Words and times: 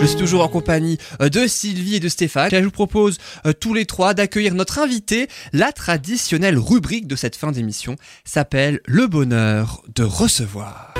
Je 0.00 0.06
suis 0.06 0.16
toujours 0.16 0.42
en 0.42 0.48
compagnie 0.48 0.96
euh, 1.20 1.28
de 1.28 1.46
Sylvie 1.46 1.96
et 1.96 2.00
de 2.00 2.08
Stéphane. 2.08 2.48
Je 2.50 2.56
vous 2.56 2.70
propose 2.70 3.18
euh, 3.44 3.52
tous 3.52 3.74
les 3.74 3.84
trois 3.84 4.14
d'accueillir 4.14 4.54
notre 4.54 4.78
invité. 4.78 5.28
La 5.52 5.72
traditionnelle 5.72 6.58
rubrique 6.58 7.06
de 7.06 7.16
cette 7.16 7.36
fin 7.36 7.52
d'émission 7.52 7.96
s'appelle 8.24 8.80
Le 8.86 9.06
bonheur 9.06 9.82
de 9.94 10.02
recevoir. 10.02 10.94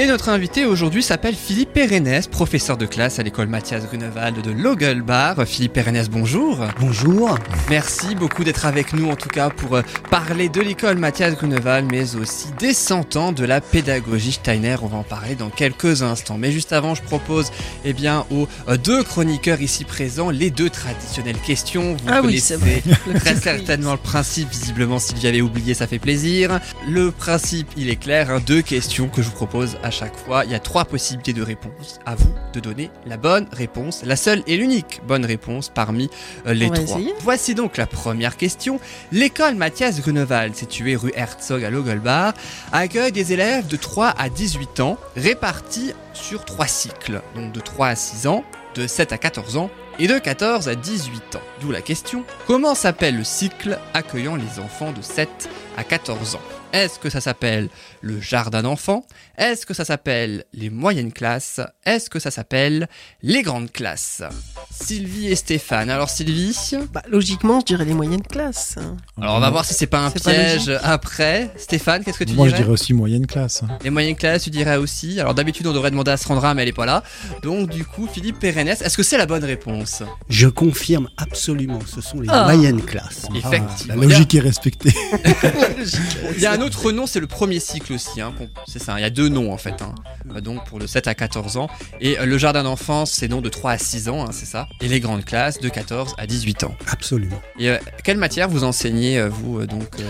Et 0.00 0.06
notre 0.06 0.30
invité 0.30 0.64
aujourd'hui 0.64 1.02
s'appelle 1.02 1.34
Philippe 1.34 1.74
Pérennes, 1.74 2.22
professeur 2.30 2.78
de 2.78 2.86
classe 2.86 3.18
à 3.18 3.22
l'école 3.22 3.48
Mathias 3.48 3.84
Grunewald 3.84 4.40
de 4.40 4.50
Logelbar. 4.50 5.46
Philippe 5.46 5.74
Pérennes, 5.74 6.06
bonjour. 6.10 6.64
Bonjour. 6.80 7.38
Merci 7.68 8.14
beaucoup 8.14 8.42
d'être 8.42 8.64
avec 8.64 8.94
nous 8.94 9.10
en 9.10 9.14
tout 9.14 9.28
cas 9.28 9.50
pour 9.50 9.76
euh, 9.76 9.82
parler 10.08 10.48
de 10.48 10.62
l'école 10.62 10.96
Mathias 10.96 11.34
Grunewald 11.34 11.86
mais 11.92 12.16
aussi 12.16 12.46
des 12.58 12.72
100 12.72 13.16
ans 13.16 13.32
de 13.32 13.44
la 13.44 13.60
pédagogie 13.60 14.32
Steiner. 14.32 14.76
On 14.80 14.86
va 14.86 14.96
en 14.96 15.02
parler 15.02 15.34
dans 15.34 15.50
quelques 15.50 16.00
instants. 16.00 16.38
Mais 16.38 16.50
juste 16.50 16.72
avant, 16.72 16.94
je 16.94 17.02
propose 17.02 17.52
eh 17.84 17.92
bien, 17.92 18.24
aux 18.30 18.48
euh, 18.70 18.78
deux 18.78 19.02
chroniqueurs 19.02 19.60
ici 19.60 19.84
présents 19.84 20.30
les 20.30 20.48
deux 20.48 20.70
traditionnelles 20.70 21.36
questions. 21.44 21.92
Vous 21.92 22.08
Ah 22.08 22.20
oui, 22.22 22.40
connaissez 22.40 22.40
c'est 22.40 22.56
vrai. 22.56 22.82
très 23.16 23.36
certainement 23.36 23.92
le 23.92 23.98
principe. 23.98 24.48
Visiblement, 24.50 24.98
Sylvie 24.98 25.26
avait 25.26 25.42
oublié, 25.42 25.74
ça 25.74 25.86
fait 25.86 25.98
plaisir. 25.98 26.58
Le 26.88 27.10
principe, 27.10 27.68
il 27.76 27.90
est 27.90 27.96
clair. 27.96 28.30
hein, 28.30 28.40
deux 28.46 28.62
questions 28.62 29.08
que 29.08 29.20
je 29.20 29.26
vous 29.28 29.34
propose 29.34 29.76
à 29.82 29.89
chaque 29.90 30.16
fois. 30.16 30.44
Il 30.44 30.50
y 30.50 30.54
a 30.54 30.60
trois 30.60 30.84
possibilités 30.84 31.32
de 31.32 31.42
réponse. 31.42 31.98
À 32.06 32.14
vous 32.14 32.32
de 32.52 32.60
donner 32.60 32.90
la 33.06 33.16
bonne 33.16 33.46
réponse, 33.52 34.02
la 34.04 34.16
seule 34.16 34.42
et 34.46 34.56
l'unique 34.56 35.00
bonne 35.06 35.24
réponse 35.24 35.70
parmi 35.72 36.10
euh, 36.46 36.54
les 36.54 36.66
On 36.66 36.72
trois. 36.72 36.98
Voici 37.20 37.54
donc 37.54 37.76
la 37.76 37.86
première 37.86 38.36
question. 38.36 38.80
L'école 39.12 39.54
Mathias 39.54 40.00
Grunewald, 40.00 40.54
située 40.54 40.96
rue 40.96 41.12
Herzog 41.14 41.64
à 41.64 41.70
Logelbar, 41.70 42.34
accueille 42.72 43.12
des 43.12 43.32
élèves 43.32 43.66
de 43.66 43.76
3 43.76 44.14
à 44.18 44.28
18 44.28 44.80
ans, 44.80 44.98
répartis 45.16 45.92
sur 46.12 46.44
trois 46.44 46.66
cycles, 46.66 47.22
donc 47.34 47.52
de 47.52 47.60
3 47.60 47.88
à 47.88 47.96
6 47.96 48.26
ans, 48.26 48.44
de 48.74 48.86
7 48.86 49.12
à 49.12 49.18
14 49.18 49.56
ans 49.56 49.70
et 49.98 50.06
de 50.06 50.18
14 50.18 50.68
à 50.68 50.74
18 50.74 51.36
ans. 51.36 51.42
D'où 51.60 51.70
la 51.70 51.82
question, 51.82 52.24
comment 52.46 52.74
s'appelle 52.74 53.16
le 53.16 53.24
cycle 53.24 53.78
accueillant 53.94 54.36
les 54.36 54.60
enfants 54.60 54.92
de 54.92 55.02
7 55.02 55.48
à 55.76 55.84
14 55.84 56.36
ans? 56.36 56.59
Est-ce 56.72 56.98
que 57.00 57.10
ça 57.10 57.20
s'appelle 57.20 57.68
le 58.00 58.20
jardin 58.20 58.62
d'enfants? 58.62 59.04
Est-ce 59.36 59.66
que 59.66 59.74
ça 59.74 59.84
s'appelle 59.84 60.44
les 60.54 60.70
moyennes 60.70 61.12
classes? 61.12 61.60
Est-ce 61.84 62.08
que 62.08 62.20
ça 62.20 62.30
s'appelle 62.30 62.88
les 63.22 63.42
grandes 63.42 63.72
classes? 63.72 64.22
Sylvie 64.70 65.26
et 65.28 65.34
Stéphane. 65.34 65.90
Alors 65.90 66.08
Sylvie, 66.08 66.56
Bah, 66.92 67.02
logiquement, 67.08 67.58
je 67.60 67.64
dirais 67.66 67.84
les 67.84 67.92
moyennes 67.94 68.22
classes. 68.22 68.76
alors 69.20 69.36
on 69.36 69.40
va 69.40 69.50
voir 69.50 69.64
si 69.64 69.74
c'est 69.74 69.88
pas 69.88 69.98
un 70.06 70.10
pas 70.10 70.20
piège 70.20 70.70
après. 70.84 71.50
Stéphane, 71.56 72.04
qu'est-ce 72.04 72.18
que 72.18 72.24
tu 72.24 72.34
Moi, 72.34 72.46
je 72.46 72.50
dirais? 72.52 72.62
dirais 72.62 72.72
aussi 72.72 72.92
moyenne 72.94 73.26
classe. 73.26 73.62
Les 73.82 73.90
moyennes 73.90 74.14
classes, 74.16 74.44
tu 74.44 74.50
dirais 74.50 74.76
aussi. 74.76 75.18
Alors 75.20 75.34
d'habitude, 75.34 75.66
on 75.66 75.72
devrait 75.72 75.90
demander 75.90 76.12
à 76.12 76.16
Sandra, 76.16 76.54
mais 76.54 76.62
elle 76.62 76.68
est 76.68 76.72
pas 76.72 76.86
là. 76.86 77.02
Donc 77.42 77.68
du 77.70 77.84
coup, 77.84 78.06
Philippe 78.06 78.38
Pérennes, 78.38 78.68
est-ce 78.68 78.96
que 78.96 79.02
c'est 79.02 79.18
la 79.18 79.26
bonne 79.26 79.44
réponse? 79.44 80.04
Je 80.28 80.46
confirme 80.46 81.08
absolument, 81.16 81.80
ce 81.84 82.00
sont 82.00 82.20
les 82.20 82.28
Ah. 82.30 82.44
moyennes 82.44 82.82
classes. 82.82 83.26
Effectivement. 83.34 83.94
La 83.96 83.96
logique 83.96 84.34
est 84.36 84.40
respectée. 84.40 84.94
Il 86.36 86.40
y 86.40 86.46
a 86.46 86.52
un 86.52 86.59
autre 86.62 86.92
nom, 86.92 87.06
c'est 87.06 87.20
le 87.20 87.26
premier 87.26 87.60
cycle 87.60 87.92
aussi. 87.92 88.20
hein, 88.20 88.34
c'est 88.66 88.78
ça, 88.78 88.98
il 88.98 89.02
y 89.02 89.04
a 89.04 89.10
deux 89.10 89.28
noms 89.28 89.52
en 89.52 89.56
fait. 89.58 89.80
hein. 89.82 89.94
Euh, 90.34 90.40
Donc 90.40 90.64
pour 90.66 90.78
le 90.78 90.86
7 90.86 91.06
à 91.08 91.14
14 91.14 91.56
ans. 91.56 91.68
Et 92.00 92.18
euh, 92.18 92.26
le 92.26 92.38
jardin 92.38 92.62
d'enfance, 92.62 93.10
c'est 93.12 93.28
donc 93.28 93.42
de 93.42 93.48
3 93.48 93.72
à 93.72 93.78
6 93.78 94.08
ans, 94.08 94.24
hein, 94.26 94.30
c'est 94.32 94.46
ça. 94.46 94.68
Et 94.80 94.88
les 94.88 95.00
grandes 95.00 95.24
classes, 95.24 95.58
de 95.60 95.68
14 95.68 96.14
à 96.18 96.26
18 96.26 96.64
ans. 96.64 96.74
Absolument. 96.90 97.40
Et 97.58 97.70
euh, 97.70 97.78
quelle 98.04 98.18
matière 98.18 98.48
vous 98.48 98.64
enseignez, 98.64 99.22
vous, 99.28 99.64
donc 99.66 99.88
euh, 100.00 100.04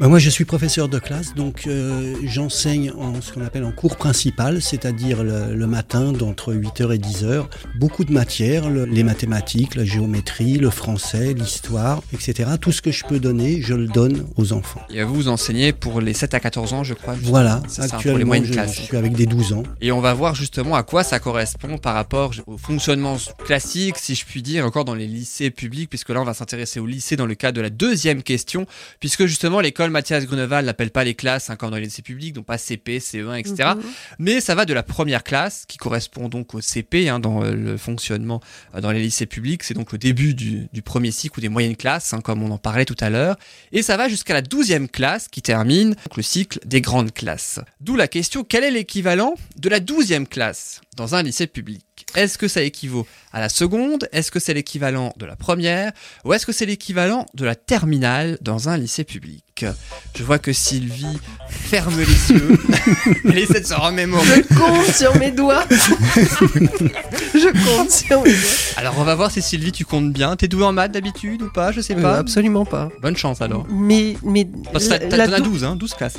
Bah, 0.00 0.08
moi, 0.08 0.18
je 0.18 0.28
suis 0.28 0.44
professeur 0.44 0.88
de 0.88 0.98
classe, 0.98 1.34
donc 1.36 1.68
euh, 1.68 2.16
j'enseigne 2.24 2.90
en 2.98 3.20
ce 3.22 3.32
qu'on 3.32 3.44
appelle 3.44 3.62
en 3.62 3.70
cours 3.70 3.96
principal, 3.96 4.60
c'est-à-dire 4.60 5.22
le, 5.22 5.54
le 5.54 5.66
matin 5.68 6.10
d'entre 6.12 6.52
8h 6.52 6.92
et 6.92 6.98
10h. 6.98 7.44
Beaucoup 7.78 8.04
de 8.04 8.12
matières, 8.12 8.68
le- 8.70 8.86
les 8.86 9.04
mathématiques, 9.04 9.76
la 9.76 9.84
géométrie, 9.84 10.54
le 10.54 10.70
français, 10.70 11.32
l'histoire, 11.32 12.02
etc. 12.12 12.50
Tout 12.60 12.72
ce 12.72 12.82
que 12.82 12.90
je 12.90 13.04
peux 13.04 13.20
donner, 13.20 13.62
je 13.62 13.74
le 13.74 13.86
donne 13.86 14.26
aux 14.36 14.52
enfants. 14.52 14.80
et 14.90 15.04
vous, 15.04 15.14
vous 15.14 15.28
enseignez 15.28 15.72
pour 15.72 16.00
les 16.00 16.12
7 16.12 16.34
à 16.34 16.40
14 16.40 16.72
ans, 16.72 16.82
je 16.82 16.94
crois. 16.94 17.14
Voilà, 17.22 17.62
C'est 17.68 17.82
ça, 17.82 17.88
pour 17.88 17.90
les 17.90 17.94
actuellement, 17.94 18.26
moyennes 18.26 18.44
je, 18.46 18.52
classes. 18.52 18.74
je 18.74 18.80
suis 18.82 18.96
avec 18.96 19.12
des 19.12 19.26
12 19.26 19.52
ans. 19.52 19.62
Et 19.80 19.92
on 19.92 20.00
va 20.00 20.12
voir 20.12 20.34
justement 20.34 20.74
à 20.74 20.82
quoi 20.82 21.04
ça 21.04 21.20
correspond 21.20 21.78
par 21.78 21.94
rapport 21.94 22.32
au 22.48 22.58
fonctionnement 22.58 23.16
classique, 23.44 23.96
si 23.98 24.16
je 24.16 24.24
puis 24.24 24.42
dire, 24.42 24.66
encore 24.66 24.84
dans 24.84 24.96
les 24.96 25.06
lycées 25.06 25.52
publics, 25.52 25.88
puisque 25.88 26.08
là 26.10 26.20
on 26.20 26.24
va 26.24 26.34
s'intéresser 26.34 26.80
au 26.80 26.86
lycée 26.86 27.14
dans 27.14 27.26
le 27.26 27.36
cadre 27.36 27.56
de 27.58 27.62
la 27.62 27.70
deuxième 27.70 28.24
question, 28.24 28.66
puisque 28.98 29.26
justement 29.26 29.60
l'école 29.60 29.83
Mathias 29.90 30.24
Grunewald 30.26 30.66
n'appelle 30.66 30.90
pas 30.90 31.04
les 31.04 31.14
classes 31.14 31.50
hein, 31.50 31.56
comme 31.56 31.70
dans 31.70 31.76
les 31.76 31.84
lycées 31.84 32.02
publics, 32.02 32.32
donc 32.32 32.46
pas 32.46 32.58
CP, 32.58 32.98
CE1, 32.98 33.38
etc. 33.38 33.70
Mhm. 33.76 33.82
Mais 34.18 34.40
ça 34.40 34.54
va 34.54 34.64
de 34.64 34.74
la 34.74 34.82
première 34.82 35.24
classe, 35.24 35.64
qui 35.66 35.76
correspond 35.78 36.28
donc 36.28 36.54
au 36.54 36.60
CP 36.60 37.08
hein, 37.08 37.20
dans 37.20 37.42
euh, 37.42 37.54
le 37.54 37.76
fonctionnement 37.76 38.40
euh, 38.74 38.80
dans 38.80 38.90
les 38.90 39.00
lycées 39.00 39.26
publics, 39.26 39.62
c'est 39.62 39.74
donc 39.74 39.92
le 39.92 39.98
début 39.98 40.34
du, 40.34 40.68
du 40.72 40.82
premier 40.82 41.10
cycle 41.10 41.38
ou 41.38 41.42
des 41.42 41.48
moyennes 41.48 41.76
classes, 41.76 42.12
hein, 42.12 42.20
comme 42.20 42.42
on 42.42 42.50
en 42.50 42.58
parlait 42.58 42.84
tout 42.84 42.96
à 43.00 43.10
l'heure, 43.10 43.36
et 43.72 43.82
ça 43.82 43.96
va 43.96 44.08
jusqu'à 44.08 44.34
la 44.34 44.42
douzième 44.42 44.88
classe 44.88 45.28
qui 45.28 45.42
termine 45.42 45.90
donc, 45.90 46.16
le 46.16 46.22
cycle 46.22 46.58
des 46.64 46.80
grandes 46.80 47.12
classes. 47.12 47.60
D'où 47.80 47.96
la 47.96 48.08
question, 48.08 48.44
quel 48.44 48.64
est 48.64 48.70
l'équivalent 48.70 49.34
de 49.56 49.68
la 49.68 49.80
douzième 49.80 50.26
classe 50.26 50.80
dans 50.96 51.14
un 51.14 51.22
lycée 51.22 51.46
public? 51.46 51.84
Est-ce 52.14 52.38
que 52.38 52.48
ça 52.48 52.62
équivaut 52.62 53.06
à 53.32 53.40
la 53.40 53.48
seconde? 53.48 54.08
Est-ce 54.12 54.30
que 54.30 54.38
c'est 54.38 54.54
l'équivalent 54.54 55.12
de 55.16 55.26
la 55.26 55.36
première? 55.36 55.92
Ou 56.24 56.32
est-ce 56.32 56.46
que 56.46 56.52
c'est 56.52 56.66
l'équivalent 56.66 57.26
de 57.34 57.44
la 57.44 57.54
terminale 57.54 58.38
dans 58.40 58.68
un 58.68 58.76
lycée 58.76 59.04
public? 59.04 59.64
Je 60.16 60.22
vois 60.24 60.38
que 60.38 60.52
Sylvie 60.52 61.18
ferme 61.48 61.96
les 61.98 62.36
yeux, 62.36 62.58
elle 63.24 63.38
essaie 63.38 63.60
de 63.60 63.66
se 63.66 63.74
remémorer. 63.74 64.44
Je 64.50 64.56
compte 64.58 64.94
sur 64.94 65.16
mes 65.16 65.30
doigts. 65.30 65.64
je 65.70 67.52
compte 67.76 67.90
sur 67.90 68.22
mes 68.22 68.30
doigts. 68.32 68.40
Alors 68.76 68.94
on 68.98 69.04
va 69.04 69.14
voir 69.14 69.30
si 69.30 69.42
Sylvie 69.42 69.72
tu 69.72 69.84
comptes 69.84 70.12
bien. 70.12 70.36
T'es 70.36 70.48
douée 70.48 70.64
en 70.64 70.72
maths 70.72 70.92
d'habitude 70.92 71.42
ou 71.42 71.50
pas? 71.52 71.72
Je 71.72 71.80
sais 71.80 71.94
Euh, 71.96 72.02
pas. 72.02 72.18
absolument 72.18 72.64
pas. 72.64 72.88
Bonne 73.02 73.16
chance 73.16 73.40
alors. 73.40 73.66
Mais, 73.70 74.16
mais 74.24 74.46
Parce 74.72 74.88
que 74.88 75.08
t'en 75.08 75.18
as 75.18 75.40
dou- 75.40 75.50
12, 75.50 75.64
hein, 75.64 75.76
12 75.76 75.94
classes. 75.94 76.16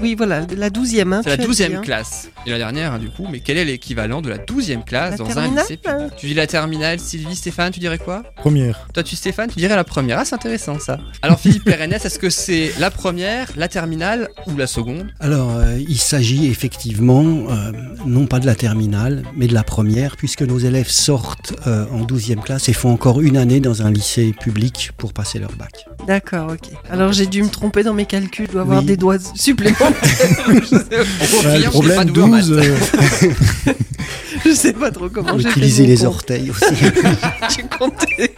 Oui, 0.00 0.14
voilà, 0.14 0.46
la 0.56 0.70
douzième. 0.70 1.12
Hein, 1.12 1.20
C'est 1.24 1.36
la 1.36 1.44
12e 1.44 1.76
hein. 1.76 1.80
classe. 1.80 2.30
Et 2.46 2.50
la 2.50 2.58
dernière, 2.58 2.92
hein, 2.94 2.98
du 2.98 3.08
coup, 3.08 3.26
mais 3.30 3.40
quel 3.40 3.58
est 3.58 3.64
l'équivalent 3.64 4.22
de 4.22 4.28
la 4.28 4.38
12e 4.38 4.84
classe 4.84 5.12
La 5.12 5.16
dans 5.18 5.38
un 5.38 5.48
lycée 5.48 5.76
public 5.76 5.86
hein. 5.86 6.08
Tu 6.16 6.26
dis 6.26 6.34
la 6.34 6.46
terminale, 6.46 7.00
Sylvie, 7.00 7.34
Stéphane, 7.36 7.72
tu 7.72 7.80
dirais 7.80 7.98
quoi 7.98 8.22
Première. 8.36 8.86
Toi, 8.94 9.02
tu 9.02 9.16
Stéphane, 9.16 9.50
tu 9.50 9.58
dirais 9.58 9.76
la 9.76 9.84
première. 9.84 10.18
Ah, 10.18 10.24
c'est 10.24 10.34
intéressant 10.34 10.78
ça. 10.78 10.98
Alors, 11.22 11.38
Philippe 11.40 11.64
Pérennes, 11.64 11.92
est-ce 11.92 12.18
que 12.18 12.30
c'est 12.30 12.72
la 12.78 12.90
première, 12.90 13.48
la 13.56 13.68
terminale 13.68 14.28
ou 14.46 14.56
la 14.56 14.66
seconde 14.66 15.06
Alors, 15.20 15.50
euh, 15.56 15.76
il 15.88 15.98
s'agit 15.98 16.46
effectivement, 16.46 17.24
euh, 17.50 17.72
non 18.06 18.26
pas 18.26 18.38
de 18.38 18.46
la 18.46 18.54
terminale, 18.54 19.22
mais 19.36 19.46
de 19.46 19.54
la 19.54 19.64
première, 19.64 20.16
puisque 20.16 20.42
nos 20.42 20.58
élèves 20.58 20.88
sortent 20.88 21.54
euh, 21.66 21.86
en 21.92 22.04
12e 22.04 22.40
classe 22.42 22.68
et 22.68 22.72
font 22.72 22.90
encore 22.92 23.20
une 23.20 23.36
année 23.36 23.60
dans 23.60 23.82
un 23.82 23.90
lycée 23.90 24.32
public 24.38 24.92
pour 24.96 25.12
passer 25.12 25.38
leur 25.38 25.52
bac. 25.52 25.86
D'accord, 26.06 26.52
ok. 26.52 26.70
Alors 26.90 27.12
j'ai 27.12 27.26
dû 27.26 27.42
me 27.42 27.48
tromper 27.48 27.82
dans 27.82 27.94
mes 27.94 28.06
calculs. 28.06 28.46
Je 28.46 28.52
dois 28.52 28.62
avoir 28.62 28.80
Oui. 28.80 28.86
des 28.86 28.96
doigts 28.96 29.18
supplémentaires. 29.34 29.87
Le 29.90 31.62
pas 31.62 31.70
problème, 31.70 32.10
en 32.22 32.26
maths. 32.28 32.46
12. 32.46 32.52
euh, 32.52 32.76
je 34.44 34.54
sais 34.54 34.72
pas 34.72 34.90
trop 34.90 35.08
comment 35.08 35.36
j'ai 35.38 35.44
fait. 35.44 35.50
Utiliser 35.50 35.86
les 35.86 35.96
compte. 35.96 36.06
orteils 36.06 36.50
aussi. 36.50 36.74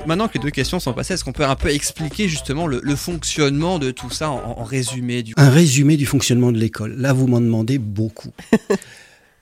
Maintenant 0.07 0.29
que 0.29 0.35
les 0.35 0.41
deux 0.45 0.51
questions 0.51 0.81
sont 0.81 0.93
passées, 0.93 1.15
est-ce 1.15 1.25
qu'on 1.25 1.33
peut 1.33 1.45
un 1.45 1.57
peu 1.57 1.69
expliquer 1.71 2.29
justement 2.29 2.67
le, 2.67 2.81
le 2.83 2.97
fonctionnement 2.97 3.79
de 3.79 3.91
tout 3.91 4.11
ça 4.11 4.31
en, 4.31 4.57
en 4.59 4.65
résumé 4.65 5.23
du 5.23 5.35
Un 5.37 5.51
résumé 5.51 5.97
du 5.97 6.07
fonctionnement 6.07 6.53
de 6.53 6.59
l'école. 6.59 6.95
Là, 6.97 7.13
vous 7.13 7.27
m'en 7.27 7.41
demandez 7.41 7.79
beaucoup. 7.79 8.33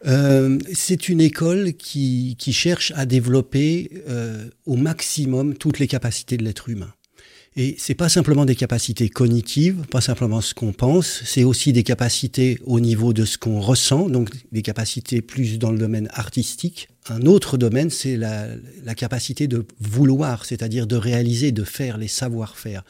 Euh, 0.07 0.59
c'est 0.75 1.09
une 1.09 1.21
école 1.21 1.73
qui, 1.73 2.37
qui 2.39 2.53
cherche 2.53 2.93
à 2.95 3.05
développer 3.05 3.91
euh, 4.09 4.45
au 4.65 4.77
maximum 4.77 5.55
toutes 5.55 5.81
les 5.81 5.89
capacités 5.89 6.37
de 6.37 6.45
l'être 6.45 6.69
humain. 6.69 6.93
Et 7.57 7.75
c'est 7.79 7.95
pas 7.95 8.09
simplement 8.09 8.45
des 8.45 8.55
capacités 8.55 9.09
cognitives, 9.09 9.85
pas 9.91 10.01
simplement 10.01 10.41
ce 10.41 10.55
qu'on 10.55 10.73
pense, 10.73 11.23
c'est 11.25 11.45
aussi 11.45 11.73
des 11.73 11.83
capacités 11.83 12.59
au 12.65 12.79
niveau 12.79 13.13
de 13.13 13.25
ce 13.25 13.37
qu'on 13.37 13.61
ressent, 13.61 14.09
donc 14.09 14.31
des 14.53 14.63
capacités 14.63 15.23
plus 15.23 15.59
dans 15.59 15.73
le 15.73 15.79
domaine 15.79 16.09
artistique. 16.13 16.89
Un 17.09 17.23
autre 17.23 17.57
domaine, 17.57 17.91
c'est 17.91 18.17
la, 18.17 18.47
la 18.85 18.95
capacité 18.95 19.49
de 19.49 19.67
vouloir, 19.81 20.45
c'est-à-dire 20.45 20.87
de 20.87 20.97
réaliser, 20.97 21.51
de 21.51 21.65
faire 21.65 21.99
les 21.99 22.07
savoir-faire. 22.09 22.85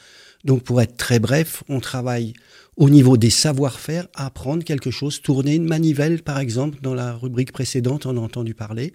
Donc 0.45 0.63
pour 0.63 0.81
être 0.81 0.97
très 0.97 1.19
bref, 1.19 1.63
on 1.67 1.79
travaille 1.79 2.33
au 2.79 2.89
niveau 2.89 3.15
des 3.17 3.29
savoir-faire, 3.29 4.07
apprendre 4.15 4.63
quelque 4.63 4.89
chose, 4.89 5.21
tourner 5.21 5.53
une 5.55 5.65
manivelle 5.65 6.23
par 6.23 6.39
exemple, 6.39 6.79
dans 6.81 6.95
la 6.95 7.13
rubrique 7.13 7.51
précédente 7.51 8.05
on 8.07 8.15
a 8.17 8.21
entendu 8.21 8.53
parler, 8.55 8.91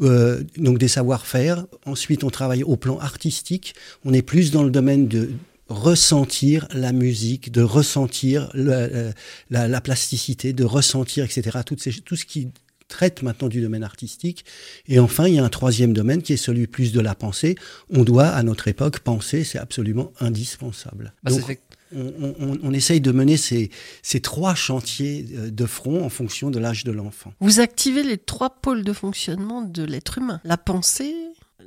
Euh, 0.00 0.44
donc 0.56 0.78
des 0.78 0.86
savoir-faire. 0.88 1.66
Ensuite 1.84 2.22
on 2.24 2.30
travaille 2.30 2.62
au 2.62 2.76
plan 2.76 2.98
artistique, 2.98 3.74
on 4.04 4.12
est 4.14 4.22
plus 4.22 4.50
dans 4.52 4.62
le 4.62 4.70
domaine 4.70 5.08
de 5.08 5.30
ressentir 5.68 6.66
la 6.72 6.92
musique, 6.92 7.50
de 7.52 7.62
ressentir 7.62 8.48
le- 8.54 8.72
euh, 8.72 9.12
la, 9.50 9.68
la 9.68 9.80
plasticité, 9.80 10.52
de 10.52 10.64
ressentir, 10.64 11.24
etc. 11.24 11.58
Tout, 11.66 11.76
ces, 11.78 11.92
tout 11.92 12.16
ce 12.16 12.24
qui 12.24 12.48
traite 12.88 13.22
maintenant 13.22 13.48
du 13.48 13.60
domaine 13.60 13.82
artistique. 13.84 14.44
Et 14.86 14.98
enfin, 14.98 15.26
il 15.28 15.34
y 15.34 15.38
a 15.38 15.44
un 15.44 15.50
troisième 15.50 15.92
domaine 15.92 16.22
qui 16.22 16.32
est 16.32 16.38
celui 16.48 16.66
plus 16.66 16.90
de 16.92 17.00
la 17.00 17.14
pensée. 17.14 17.54
On 17.90 18.02
doit, 18.02 18.28
à 18.28 18.42
notre 18.42 18.66
époque, 18.68 19.00
penser, 19.00 19.44
c'est 19.44 19.58
absolument 19.58 20.10
indispensable. 20.20 21.12
Bah, 21.22 21.32
Donc, 21.32 21.58
on, 21.94 22.34
on- 22.40 22.58
on 22.62 22.72
essaye 22.72 23.00
de 23.00 23.12
mener 23.12 23.36
ces, 23.36 23.70
ces 24.02 24.20
trois 24.20 24.54
chantiers 24.54 25.26
euh, 25.34 25.50
de 25.50 25.66
front 25.66 26.04
en 26.04 26.08
fonction 26.08 26.50
de 26.50 26.58
l'âge 26.58 26.84
de 26.84 26.92
l'enfant. 26.92 27.32
Vous 27.40 27.60
activez 27.60 28.02
les 28.02 28.18
trois 28.18 28.50
pôles 28.60 28.84
de 28.84 28.92
fonctionnement 28.92 29.62
de 29.62 29.82
l'être 29.84 30.18
humain 30.18 30.40
la 30.44 30.56
pensée, 30.56 31.14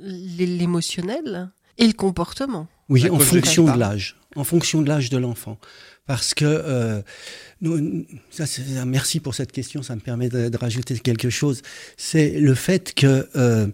l'é- 0.02 0.46
l'émotionnel 0.46 1.50
et 1.78 1.88
le 1.88 1.94
comportement. 1.94 2.68
Oui, 2.90 3.10
en 3.10 3.20
fonction 3.20 3.66
de 3.66 3.72
de 3.72 3.78
l'âge, 3.80 4.18
en 4.36 4.44
fonction 4.44 4.82
de 4.82 4.88
l'âge 4.90 5.10
de 5.10 5.18
l'enfant. 5.18 5.58
Parce 6.08 6.34
que, 6.34 6.44
euh, 6.46 7.02
nous, 7.62 8.06
ça, 8.32 8.46
c'est- 8.46 8.64
merci 8.86 9.20
pour 9.20 9.34
cette 9.36 9.52
question, 9.52 9.82
ça 9.82 9.96
me 9.96 10.02
permet 10.02 10.28
de, 10.30 10.50
de 10.50 10.58
rajouter 10.58 10.98
quelque 11.00 11.30
chose. 11.30 11.62
C'est 11.96 12.32
le 12.32 12.54
fait 12.56 12.94
que 12.94 13.30
euh, 13.36 13.68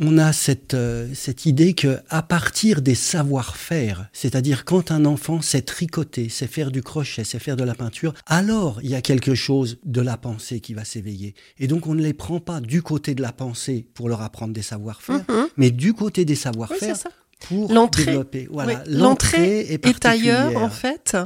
on 0.00 0.18
a 0.18 0.32
cette, 0.32 0.74
euh, 0.74 1.08
cette 1.14 1.46
idée 1.46 1.74
que 1.74 1.98
à 2.08 2.22
partir 2.22 2.82
des 2.82 2.94
savoir-faire, 2.94 4.08
c'est-à-dire 4.12 4.64
quand 4.64 4.90
un 4.90 5.04
enfant 5.04 5.40
sait 5.40 5.62
tricoter, 5.62 6.28
sait 6.28 6.46
faire 6.46 6.70
du 6.70 6.82
crochet, 6.82 7.24
sait 7.24 7.38
faire 7.38 7.56
de 7.56 7.64
la 7.64 7.74
peinture, 7.74 8.14
alors 8.26 8.80
il 8.82 8.90
y 8.90 8.94
a 8.94 9.02
quelque 9.02 9.34
chose 9.34 9.78
de 9.84 10.00
la 10.00 10.16
pensée 10.16 10.60
qui 10.60 10.74
va 10.74 10.84
s'éveiller. 10.84 11.34
Et 11.58 11.66
donc 11.66 11.86
on 11.86 11.94
ne 11.94 12.02
les 12.02 12.14
prend 12.14 12.40
pas 12.40 12.60
du 12.60 12.82
côté 12.82 13.14
de 13.14 13.22
la 13.22 13.32
pensée 13.32 13.86
pour 13.94 14.08
leur 14.08 14.22
apprendre 14.22 14.52
des 14.52 14.62
savoir-faire, 14.62 15.24
Mhm. 15.28 15.48
mais 15.56 15.70
du 15.70 15.92
côté 15.94 16.24
des 16.24 16.34
savoir-faire. 16.36 16.96
Pour 17.40 17.72
L'entrée. 17.72 18.04
développer. 18.06 18.48
Voilà, 18.50 18.82
Oui, 18.86 18.92
L'entrée 18.94 19.60
est, 19.60 19.86
est, 19.86 20.04
ailleurs, 20.06 20.56
en 20.56 20.70
fait. 20.70 21.16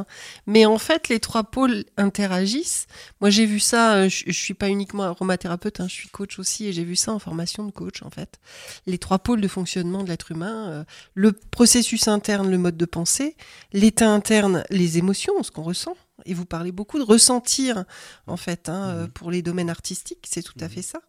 Mais 0.47 0.67
en 0.67 0.79
fait, 0.79 1.09
les 1.09 1.20
trois 1.20 1.44
pôles 1.44 1.85
interagissent. 1.97 2.87
Moi, 3.20 3.31
j'ai 3.31 3.47
vu 3.47 3.61
ça, 3.61 3.94
euh, 3.94 4.09
je, 4.09 4.25
je 4.26 4.32
suis 4.32 4.55
pas 4.55 4.69
uniquement 4.69 5.05
aromathérapeute, 5.05 5.81
hein, 5.81 5.87
je 5.88 5.94
suis 5.94 6.09
coach 6.09 6.38
aussi, 6.38 6.67
et 6.67 6.73
j'ai 6.73 6.85
vu 6.85 6.97
ça 6.97 7.12
en 7.12 7.19
formation 7.19 7.64
de 7.64 7.70
coach, 7.73 8.03
en 8.03 8.11
fait. 8.11 8.38
Les 8.87 8.99
trois 8.99 9.19
pôles 9.19 9.41
de 9.41 9.49
fonctionnement 9.49 10.03
de 10.03 10.09
l'être 10.09 10.31
humain, 10.32 10.69
euh, 10.70 10.85
le 11.14 11.32
processus 11.32 12.09
interne, 12.09 12.50
le 12.50 12.59
mode 12.59 12.76
de 12.76 12.85
pensée, 12.87 13.37
l'état 13.73 14.09
interne, 14.11 14.64
les 14.70 14.99
émotions, 14.99 15.43
ce 15.43 15.50
qu'on 15.50 15.62
ressent. 15.62 15.97
Et 16.26 16.34
vous 16.34 16.44
parlez 16.44 16.72
beaucoup 16.72 16.98
de 16.98 17.04
ressentir, 17.04 17.84
en 18.26 18.36
fait, 18.36 18.69
hein, 18.69 18.88
euh, 18.88 19.06
pour 19.06 19.30
les 19.30 19.42
domaines 19.42 19.70
artistiques, 19.70 20.26
c'est 20.28 20.42
tout 20.42 20.58
à 20.60 20.69
fait 20.69 20.82
ça. 20.82 21.00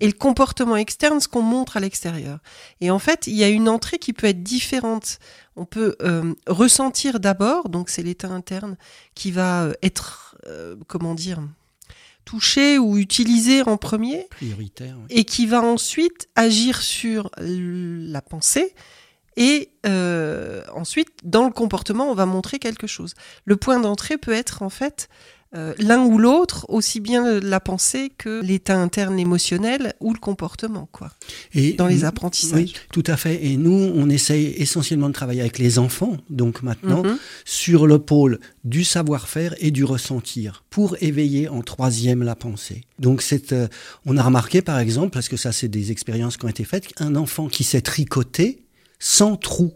Et 0.00 0.06
le 0.06 0.12
comportement 0.12 0.76
externe, 0.76 1.20
ce 1.20 1.28
qu'on 1.28 1.42
montre 1.42 1.76
à 1.76 1.80
l'extérieur. 1.80 2.38
Et 2.80 2.90
en 2.90 2.98
fait, 2.98 3.26
il 3.26 3.34
y 3.34 3.44
a 3.44 3.48
une 3.48 3.68
entrée 3.68 3.98
qui 3.98 4.12
peut 4.12 4.26
être 4.26 4.42
différente. 4.42 5.18
On 5.56 5.64
peut 5.64 5.96
euh, 6.02 6.34
ressentir 6.46 7.18
d'abord, 7.18 7.68
donc 7.68 7.88
c'est 7.88 8.02
l'état 8.02 8.28
interne 8.28 8.76
qui 9.14 9.30
va 9.30 9.64
euh, 9.64 9.72
être, 9.82 10.36
euh, 10.46 10.76
comment 10.86 11.14
dire, 11.14 11.40
touché 12.26 12.78
ou 12.78 12.98
utilisé 12.98 13.62
en 13.62 13.78
premier, 13.78 14.26
prioritaire. 14.30 14.96
oui. 14.98 15.06
et 15.08 15.24
qui 15.24 15.46
va 15.46 15.62
ensuite 15.62 16.28
agir 16.34 16.82
sur 16.82 17.30
la 17.38 18.20
pensée. 18.20 18.74
Et 19.36 19.70
euh, 19.86 20.62
ensuite, 20.74 21.08
dans 21.24 21.44
le 21.44 21.52
comportement, 21.52 22.10
on 22.10 22.14
va 22.14 22.26
montrer 22.26 22.58
quelque 22.58 22.86
chose. 22.86 23.14
Le 23.44 23.56
point 23.56 23.78
d'entrée 23.80 24.16
peut 24.18 24.32
être 24.32 24.62
en 24.62 24.70
fait 24.70 25.08
euh, 25.54 25.74
l'un 25.78 26.04
ou 26.04 26.18
l'autre, 26.18 26.66
aussi 26.68 26.98
bien 27.00 27.38
la 27.40 27.60
pensée 27.60 28.10
que 28.18 28.42
l'état 28.42 28.76
interne 28.78 29.18
émotionnel 29.18 29.94
ou 30.00 30.12
le 30.12 30.18
comportement, 30.18 30.88
quoi, 30.90 31.12
Et 31.54 31.74
dans 31.74 31.86
les 31.86 32.04
apprentissages. 32.04 32.58
Oui, 32.58 32.74
tout 32.92 33.04
à 33.06 33.16
fait. 33.16 33.42
Et 33.46 33.56
nous, 33.56 33.70
on 33.94 34.10
essaye 34.10 34.46
essentiellement 34.56 35.06
de 35.08 35.14
travailler 35.14 35.40
avec 35.40 35.58
les 35.58 35.78
enfants, 35.78 36.16
donc 36.30 36.62
maintenant, 36.62 37.04
Mhm. 37.04 37.16
sur 37.44 37.86
le 37.86 38.00
pôle 38.00 38.40
du 38.64 38.82
savoir-faire 38.82 39.54
et 39.60 39.70
du 39.70 39.84
ressentir, 39.84 40.64
pour 40.68 40.96
éveiller 41.00 41.48
en 41.48 41.62
troisième 41.62 42.24
la 42.24 42.34
pensée. 42.34 42.82
Donc, 42.98 43.22
c'est, 43.22 43.52
euh, 43.52 43.68
on 44.04 44.16
a 44.16 44.22
remarqué, 44.24 44.62
par 44.62 44.80
exemple, 44.80 45.10
parce 45.10 45.28
que 45.28 45.36
ça, 45.36 45.52
c'est 45.52 45.68
des 45.68 45.92
expériences 45.92 46.36
qui 46.36 46.44
ont 46.44 46.48
été 46.48 46.64
faites, 46.64 46.88
qu'un 46.88 47.14
enfant 47.14 47.46
qui 47.46 47.62
sait 47.62 47.80
tricoter 47.82 48.65
sans 48.98 49.36
trou, 49.36 49.72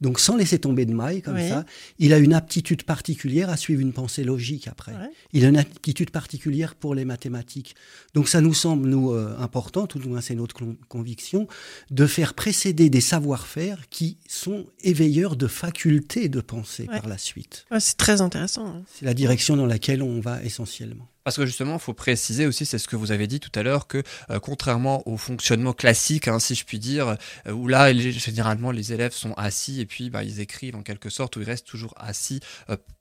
donc 0.00 0.20
sans 0.20 0.36
laisser 0.36 0.60
tomber 0.60 0.86
de 0.86 0.94
mailles 0.94 1.22
comme 1.22 1.34
Oui. 1.34 1.48
ça, 1.48 1.64
il 1.98 2.12
a 2.12 2.18
une 2.18 2.32
aptitude 2.32 2.84
particulière 2.84 3.50
à 3.50 3.56
suivre 3.56 3.80
une 3.80 3.92
pensée 3.92 4.22
logique 4.22 4.68
après. 4.68 4.92
Ouais. 4.92 5.10
Il 5.32 5.44
a 5.44 5.48
une 5.48 5.56
aptitude 5.56 6.10
particulière 6.10 6.76
pour 6.76 6.94
les 6.94 7.04
mathématiques. 7.04 7.74
Donc 8.14 8.28
ça 8.28 8.40
nous 8.40 8.54
semble, 8.54 8.88
nous, 8.88 9.10
euh, 9.10 9.34
important, 9.40 9.88
tout 9.88 9.98
du 9.98 10.06
moins 10.06 10.20
c'est 10.20 10.36
notre 10.36 10.54
con- 10.54 10.76
conviction, 10.88 11.48
de 11.90 12.06
faire 12.06 12.34
précéder 12.34 12.90
des 12.90 13.00
savoir-faire 13.00 13.88
qui 13.90 14.18
sont 14.28 14.66
éveilleurs 14.82 15.34
de 15.34 15.48
facultés 15.48 16.28
de 16.28 16.40
penser 16.40 16.82
Ouais. 16.88 17.00
par 17.00 17.08
la 17.08 17.18
suite. 17.18 17.66
Ouais, 17.72 17.80
c'est 17.80 17.96
très 17.96 18.20
intéressant. 18.20 18.66
hein. 18.68 18.82
C'est 18.94 19.04
la 19.04 19.14
direction 19.14 19.56
dans 19.56 19.66
laquelle 19.66 20.02
on 20.04 20.20
va 20.20 20.42
essentiellement. 20.44 21.08
Parce 21.28 21.36
que 21.36 21.44
justement, 21.44 21.74
il 21.74 21.78
faut 21.78 21.92
préciser 21.92 22.46
aussi, 22.46 22.64
c'est 22.64 22.78
ce 22.78 22.88
que 22.88 22.96
vous 22.96 23.12
avez 23.12 23.26
dit 23.26 23.38
tout 23.38 23.52
à 23.54 23.62
l'heure, 23.62 23.86
que 23.86 24.02
euh, 24.30 24.40
contrairement 24.40 25.06
au 25.06 25.18
fonctionnement 25.18 25.74
classique, 25.74 26.26
hein, 26.26 26.38
si 26.38 26.54
je 26.54 26.64
puis 26.64 26.78
dire, 26.78 27.16
euh, 27.46 27.52
où 27.52 27.68
là, 27.68 27.92
généralement, 27.92 28.70
les 28.70 28.94
élèves 28.94 29.12
sont 29.12 29.34
assis 29.34 29.82
et 29.82 29.84
puis 29.84 30.08
bah, 30.08 30.24
ils 30.24 30.40
écrivent 30.40 30.74
en 30.74 30.82
quelque 30.82 31.10
sorte, 31.10 31.36
où 31.36 31.42
ils 31.42 31.44
restent 31.44 31.66
toujours 31.66 31.92
assis, 31.98 32.40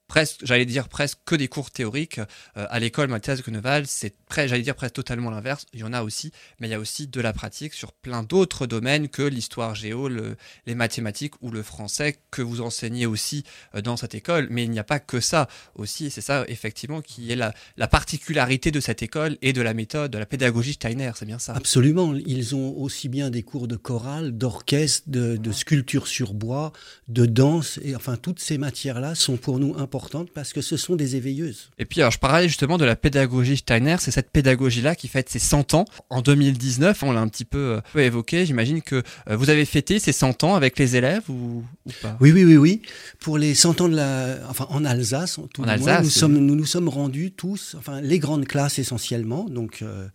presque, 0.07 0.39
j'allais 0.43 0.65
dire 0.65 0.87
presque 0.87 1.19
que 1.25 1.35
des 1.35 1.47
cours 1.47 1.71
théoriques. 1.71 2.19
Euh, 2.19 2.65
à 2.69 2.79
l'école 2.79 3.09
Mathias 3.09 3.41
Greneval, 3.41 3.85
c'est 3.87 4.15
presque, 4.27 4.49
j'allais 4.49 4.63
dire 4.63 4.75
presque 4.75 4.93
totalement 4.95 5.29
l'inverse. 5.29 5.65
Il 5.73 5.79
y 5.81 5.83
en 5.83 5.93
a 5.93 6.01
aussi, 6.03 6.31
mais 6.59 6.67
il 6.67 6.71
y 6.71 6.73
a 6.73 6.79
aussi 6.79 7.07
de 7.07 7.19
la 7.21 7.33
pratique 7.33 7.73
sur 7.73 7.91
plein 7.91 8.23
d'autres 8.23 8.67
domaines 8.67 9.09
que 9.09 9.21
l'histoire 9.21 9.75
géo, 9.75 10.07
le- 10.07 10.37
les 10.65 10.75
mathématiques 10.75 11.33
ou 11.41 11.51
le 11.51 11.61
français 11.63 12.17
que 12.31 12.41
vous 12.41 12.61
enseignez 12.61 13.05
aussi 13.05 13.43
euh, 13.75 13.81
dans 13.81 13.97
cette 13.97 14.15
école. 14.15 14.47
Mais 14.49 14.63
il 14.63 14.71
n'y 14.71 14.79
a 14.79 14.83
pas 14.85 14.99
que 14.99 15.19
ça 15.19 15.47
aussi, 15.75 16.09
c'est 16.09 16.21
ça 16.21 16.45
effectivement 16.47 17.01
qui 17.01 17.31
est 17.31 17.35
la, 17.35 17.53
la 17.75 17.87
particularité 17.87 18.71
de 18.71 18.79
cette 18.79 19.03
école 19.03 19.37
et 19.41 19.51
de 19.51 19.61
la 19.61 19.73
méthode, 19.73 20.11
de 20.11 20.17
la 20.17 20.25
pédagogie 20.25 20.73
Steiner, 20.73 21.11
c'est 21.15 21.25
bien 21.25 21.39
ça. 21.39 21.53
Absolument. 21.53 22.13
Ils 22.25 22.55
ont 22.55 22.77
aussi 22.77 23.09
bien 23.09 23.29
des 23.29 23.43
cours 23.43 23.67
de 23.67 23.75
chorale, 23.75 24.37
d'orchestre, 24.37 25.03
de, 25.09 25.35
de 25.35 25.51
sculpture 25.51 26.07
sur 26.07 26.33
bois, 26.33 26.71
de 27.09 27.25
danse. 27.25 27.79
Et 27.83 27.95
enfin, 27.95 28.15
toutes 28.15 28.39
ces 28.39 28.57
matières-là 28.57 29.13
sont 29.15 29.35
pour 29.37 29.59
nous 29.59 29.73
importantes 29.77 29.96
parce 30.33 30.53
que 30.53 30.61
ce 30.61 30.77
sont 30.77 30.95
des 30.95 31.15
éveilleuses. 31.15 31.69
Et 31.77 31.85
puis 31.85 32.01
alors 32.01 32.11
je 32.11 32.19
parlais 32.19 32.47
justement 32.47 32.77
de 32.77 32.85
la 32.85 32.95
pédagogie 32.95 33.57
Steiner, 33.57 33.97
c'est 33.99 34.11
cette 34.11 34.31
pédagogie-là 34.31 34.95
qui 34.95 35.07
fête 35.07 35.29
ses 35.29 35.39
100 35.39 35.73
ans. 35.73 35.85
En 36.09 36.21
2019, 36.21 37.03
on 37.03 37.11
l'a 37.11 37.21
un 37.21 37.27
petit 37.27 37.45
peu, 37.45 37.57
euh, 37.57 37.81
peu 37.93 38.01
évoqué, 38.01 38.45
j'imagine 38.45 38.81
que 38.81 39.03
euh, 39.29 39.35
vous 39.35 39.49
avez 39.49 39.65
fêté 39.65 39.99
ces 39.99 40.11
100 40.11 40.43
ans 40.43 40.55
avec 40.55 40.77
les 40.79 40.95
élèves 40.95 41.23
ou, 41.29 41.63
ou 41.85 41.91
pas? 42.01 42.17
Oui, 42.19 42.31
oui, 42.31 42.43
oui, 42.45 42.57
oui. 42.57 42.81
Pour 43.19 43.37
les 43.37 43.55
100 43.55 43.81
ans 43.81 43.89
de 43.89 43.95
la, 43.95 44.37
enfin 44.49 44.67
en 44.69 44.85
Alsace, 44.85 45.39
tout 45.53 45.61
En 45.61 45.75
du 45.75 45.81
moins, 45.81 45.93
Alsace, 45.93 45.99
nous 46.01 46.07
oui. 46.07 46.11
sommes, 46.11 46.37
nous 46.37 46.55
nous 46.55 46.65
sommes 46.65 46.89
rendus 46.89 47.31
tous, 47.31 47.75
enfin 47.77 48.01
les 48.01 48.19
grandes 48.19 48.45
classes 48.45 48.79
essentiellement, 48.79 49.45
donc 49.49 49.81
euh, 49.81 50.07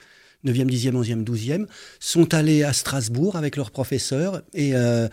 9e, 0.45 0.69
10e, 0.69 0.93
11e, 0.93 1.25
12e, 1.25 1.67
sont 2.01 2.35
allés 2.35 2.63
à 2.63 2.73
Strasbourg 2.73 3.37
avec 3.37 3.57
leurs 3.57 3.71
professeurs 3.71 4.43
et 4.55 4.75
euh, 4.75 5.09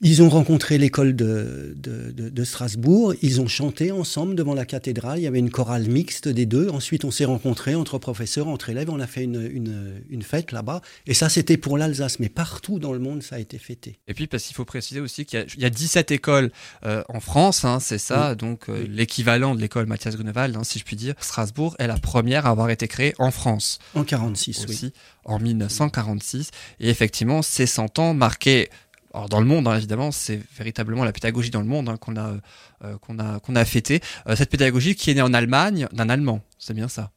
ils 0.00 0.22
ont 0.22 0.28
rencontré 0.28 0.76
l'école 0.76 1.14
de, 1.16 1.72
de, 1.76 2.10
de- 2.10 2.28
de 2.28 2.44
Strasbourg, 2.44 3.14
ils 3.22 3.40
ont 3.40 3.46
chanté 3.46 3.90
ensemble 3.92 4.34
devant 4.34 4.52
la 4.54 4.66
cathédrale, 4.66 5.18
il 5.20 5.22
y 5.22 5.26
avait 5.26 5.38
une 5.38 5.50
chorale 5.50 5.88
mixte 5.88 6.28
des 6.28 6.46
deux, 6.46 6.68
ensuite 6.68 7.04
on 7.04 7.10
s'est 7.10 7.24
rencontrés 7.24 7.74
entre 7.74 7.98
professeurs, 7.98 8.48
entre 8.48 8.70
élèves, 8.70 8.90
on 8.90 9.00
a 9.00 9.06
fait 9.06 9.22
une, 9.22 9.40
une, 9.50 10.02
une 10.10 10.22
fête 10.22 10.52
là-bas, 10.52 10.82
et 11.06 11.14
ça 11.14 11.28
c'était 11.28 11.56
pour 11.56 11.78
l'Alsace, 11.78 12.18
mais 12.18 12.28
partout 12.28 12.78
dans 12.78 12.92
le 12.92 12.98
monde 12.98 13.22
ça 13.22 13.36
a 13.36 13.38
été 13.38 13.56
fêté. 13.58 13.98
Et 14.08 14.14
puis 14.14 14.26
parce 14.26 14.42
qu'il 14.44 14.54
faut 14.56 14.64
préciser 14.64 15.00
aussi 15.00 15.24
qu'il 15.24 15.46
y 15.56 15.62
y 15.62 15.64
a 15.64 15.70
17 15.70 16.10
écoles 16.10 16.50
euh, 16.84 17.02
en 17.08 17.20
France, 17.20 17.64
hein, 17.64 17.78
c'est 17.80 17.98
ça, 17.98 18.34
donc 18.34 18.68
euh, 18.68 18.82
Oui. 18.82 18.88
l'équivalent 18.90 19.54
de 19.54 19.60
l'école 19.60 19.86
Mathias 19.86 20.16
Grunewald, 20.16 20.56
hein, 20.56 20.64
si 20.64 20.78
je 20.78 20.84
puis 20.84 20.96
dire. 20.96 21.14
Strasbourg 21.20 21.76
est 21.78 21.86
la 21.86 21.96
première 21.98 22.46
à 22.46 22.50
avoir 22.50 22.68
été 22.70 22.88
créée 22.88 23.14
en 23.18 23.30
France. 23.30 23.78
En 23.94 24.04
46, 24.04 24.58
oui. 24.68 24.74
aussi 24.74 24.92
en 25.24 25.38
1946. 25.38 26.50
Et 26.80 26.90
effectivement, 26.90 27.40
ces 27.42 27.66
100 27.66 27.98
ans 27.98 28.12
marqués, 28.14 28.68
alors 29.14 29.28
dans 29.28 29.40
le 29.40 29.46
monde 29.46 29.68
hein, 29.68 29.76
évidemment, 29.76 30.10
c'est 30.10 30.40
véritablement 30.58 31.04
la 31.04 31.12
pédagogie 31.12 31.50
dans 31.50 31.60
le 31.60 31.66
monde 31.66 31.88
hein, 31.88 31.96
qu'on 31.96 32.16
a, 32.16 32.36
euh, 32.84 32.98
qu'on 32.98 33.18
a, 33.18 33.38
qu'on 33.40 33.54
a 33.56 33.64
fêté. 33.64 34.00
Euh, 34.28 34.34
cette 34.36 34.50
pédagogie 34.50 34.94
qui 34.96 35.10
est 35.10 35.14
née 35.14 35.22
en 35.22 35.32
Allemagne 35.32 35.86
d'un 35.92 36.08
Allemand, 36.08 36.42
c'est 36.58 36.74
bien 36.74 36.88
ça. 36.88 37.12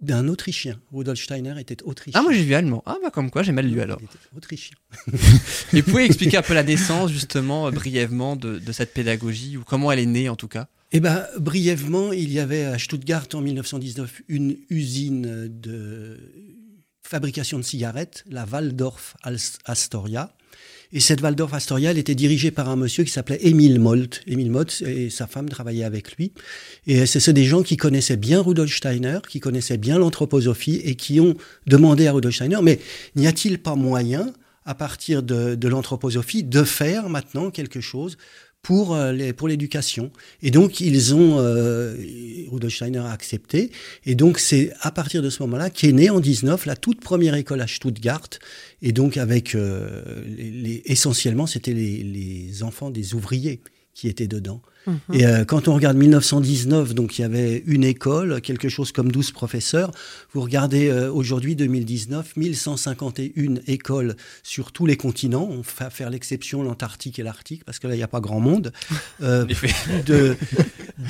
d'un 0.00 0.28
Autrichien. 0.28 0.78
Rudolf 0.92 1.20
Steiner 1.20 1.54
était 1.58 1.82
autrichien. 1.82 2.20
Ah 2.20 2.22
moi 2.22 2.32
j'ai 2.32 2.44
vu 2.44 2.54
allemand. 2.54 2.82
Ah 2.86 2.96
bah 3.02 3.10
comme 3.10 3.30
quoi 3.30 3.42
j'ai 3.42 3.52
mal 3.52 3.66
lu 3.66 3.80
alors. 3.80 3.98
Il 4.00 4.04
était 4.04 4.36
autrichien. 4.36 4.76
Et 5.72 5.80
vous 5.80 5.90
pouvez 5.90 6.04
expliquer 6.04 6.36
un 6.36 6.42
peu 6.42 6.54
la 6.54 6.62
naissance 6.62 7.10
justement 7.10 7.66
euh, 7.66 7.70
brièvement 7.72 8.36
de, 8.36 8.58
de 8.58 8.72
cette 8.72 8.94
pédagogie 8.94 9.56
ou 9.56 9.64
comment 9.64 9.90
elle 9.90 9.98
est 9.98 10.06
née 10.06 10.28
en 10.28 10.36
tout 10.36 10.48
cas? 10.48 10.68
Eh 10.92 11.00
ben, 11.00 11.26
brièvement, 11.38 12.12
il 12.12 12.30
y 12.32 12.38
avait 12.38 12.64
à 12.66 12.78
Stuttgart 12.78 13.26
en 13.32 13.40
1919 13.40 14.22
une 14.28 14.56
usine 14.70 15.48
de 15.48 16.20
fabrication 17.02 17.58
de 17.58 17.64
cigarettes, 17.64 18.22
la 18.28 18.44
Waldorf 18.44 19.16
Astoria. 19.64 20.32
Et 20.96 21.00
cette 21.00 21.22
Waldorf 21.22 21.52
Astoria, 21.52 21.90
était 21.90 22.14
dirigée 22.14 22.52
par 22.52 22.68
un 22.68 22.76
monsieur 22.76 23.02
qui 23.02 23.10
s'appelait 23.10 23.40
Émile 23.42 23.80
Molt. 23.80 24.22
Émile 24.28 24.52
Molt 24.52 24.80
et 24.86 25.10
sa 25.10 25.26
femme 25.26 25.48
travaillaient 25.48 25.82
avec 25.82 26.16
lui. 26.16 26.30
Et 26.86 27.04
c'est 27.04 27.32
des 27.32 27.44
gens 27.44 27.64
qui 27.64 27.76
connaissaient 27.76 28.16
bien 28.16 28.40
Rudolf 28.40 28.72
Steiner, 28.72 29.18
qui 29.28 29.40
connaissaient 29.40 29.76
bien 29.76 29.98
l'anthroposophie 29.98 30.76
et 30.84 30.94
qui 30.94 31.18
ont 31.18 31.34
demandé 31.66 32.06
à 32.06 32.12
Rudolf 32.12 32.36
Steiner, 32.36 32.58
mais 32.62 32.78
n'y 33.16 33.26
a-t-il 33.26 33.58
pas 33.58 33.74
moyen, 33.74 34.32
à 34.64 34.76
partir 34.76 35.24
de 35.24 35.68
l'anthroposophie, 35.68 36.44
de 36.44 36.62
faire 36.62 37.08
maintenant 37.08 37.50
quelque 37.50 37.80
chose 37.80 38.16
pour 38.64 38.96
euh, 38.96 39.12
les- 39.12 39.32
pour 39.32 39.46
l'éducation. 39.46 40.10
Et 40.42 40.50
donc 40.50 40.80
ils 40.80 41.14
ont 41.14 41.38
euh, 41.38 41.94
Rudolf 42.50 42.74
Steiner 42.74 42.98
a 42.98 43.12
accepté. 43.12 43.70
Et 44.06 44.16
donc 44.16 44.40
c'est 44.40 44.72
à 44.80 44.90
partir 44.90 45.22
de 45.22 45.30
ce 45.30 45.40
moment-là 45.44 45.70
qu'est 45.70 45.92
née 45.92 46.10
en 46.10 46.18
19 46.18 46.66
la 46.66 46.74
toute 46.74 47.00
première 47.00 47.36
école 47.36 47.60
à 47.60 47.68
Stuttgart. 47.68 48.28
Et 48.82 48.90
donc 48.92 49.16
avec 49.18 49.54
euh, 49.54 50.02
les, 50.26 50.50
les- 50.50 50.82
essentiellement 50.86 51.46
c'était 51.46 51.74
les, 51.74 52.02
les 52.02 52.62
enfants 52.64 52.90
des 52.90 53.14
ouvriers 53.14 53.60
qui 53.94 54.08
étaient 54.08 54.26
dedans. 54.26 54.60
Et 55.12 55.26
euh, 55.26 55.44
quand 55.44 55.68
on 55.68 55.74
regarde 55.74 55.96
1919, 55.96 56.94
donc 56.94 57.18
il 57.18 57.22
y 57.22 57.24
avait 57.24 57.62
une 57.66 57.84
école, 57.84 58.40
quelque 58.40 58.68
chose 58.68 58.92
comme 58.92 59.10
12 59.10 59.32
professeurs. 59.32 59.90
Vous 60.32 60.40
regardez 60.42 60.88
euh, 60.88 61.10
aujourd'hui 61.12 61.56
2019, 61.56 62.36
1151 62.36 63.54
écoles 63.66 64.16
sur 64.42 64.72
tous 64.72 64.86
les 64.86 64.96
continents. 64.96 65.48
On 65.50 65.62
va 65.80 65.90
faire 65.90 66.10
l'exception 66.10 66.62
l'Antarctique 66.62 67.18
et 67.18 67.22
l'Arctique 67.22 67.64
parce 67.64 67.78
que 67.78 67.86
là 67.86 67.94
il 67.94 67.98
n'y 67.98 68.02
a 68.04 68.08
pas 68.08 68.20
grand 68.20 68.40
monde. 68.40 68.72
Euh, 69.22 69.44
En 69.44 69.48
effet. 69.48 69.68
plus 69.68 70.02
de 70.04 70.36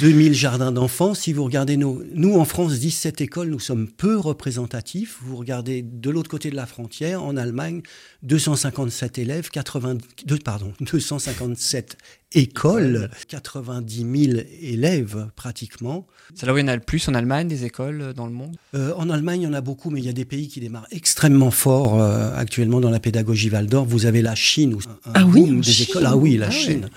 2000 0.00 0.34
jardins 0.34 0.72
d'enfants. 0.72 1.14
Si 1.14 1.32
vous 1.32 1.42
regardez 1.44 1.76
nos, 1.76 2.02
nous 2.12 2.34
en 2.38 2.44
France, 2.44 2.78
17 2.78 3.20
écoles, 3.22 3.48
nous 3.48 3.58
sommes 3.60 3.88
peu 3.88 4.16
représentatifs. 4.18 5.18
Vous 5.22 5.36
regardez 5.36 5.82
de 5.82 6.10
l'autre 6.10 6.28
côté 6.30 6.50
de 6.50 6.56
la 6.56 6.66
frontière, 6.66 7.22
en 7.22 7.36
Allemagne, 7.36 7.80
257 8.22 9.18
élèves, 9.18 9.48
80, 9.50 9.96
deux- 10.26 10.38
pardon, 10.38 10.72
257 10.80 11.96
écoles, 12.32 13.10
90 13.28 14.26
000 14.26 14.38
élèves 14.60 15.28
pratiquement. 15.36 16.06
C'est 16.34 16.46
là 16.46 16.54
où 16.54 16.58
il 16.58 16.62
y 16.62 16.64
en 16.64 16.68
a 16.68 16.74
le 16.74 16.80
plus 16.82 17.06
en 17.08 17.14
Allemagne, 17.14 17.46
des 17.48 17.64
écoles 17.64 18.00
euh, 18.00 18.12
dans 18.12 18.26
le 18.26 18.32
monde? 18.32 18.56
Euh, 18.74 18.92
en 18.96 19.08
Allemagne, 19.10 19.42
il 19.42 19.44
y 19.44 19.46
en 19.46 19.52
a 19.52 19.60
beaucoup, 19.60 19.90
mais 19.90 20.00
il 20.00 20.06
y 20.06 20.08
a 20.08 20.12
des 20.14 20.24
pays 20.24 20.48
qui 20.48 20.58
démarrent 20.60 20.86
extrêmement 20.90 21.50
fort 21.50 22.00
euh, 22.00 22.34
actuellement 22.36 22.80
dans 22.80 22.90
la 22.90 22.98
pédagogie 23.00 23.50
Waldorf. 23.50 23.86
Vous 23.88 24.06
avez 24.06 24.22
la 24.22 24.34
Chine, 24.34 24.74
où 24.74 24.78
un 25.06 25.12
Ah 25.14 25.24
oui, 25.26 25.42
boom 25.46 25.60
des 25.60 25.70
Chine. 25.70 25.86
écoles. 25.90 26.04
Ah 26.06 26.16
oui, 26.16 26.36
la 26.36 26.46
Ah. 26.48 26.50
Chine. 26.50 26.88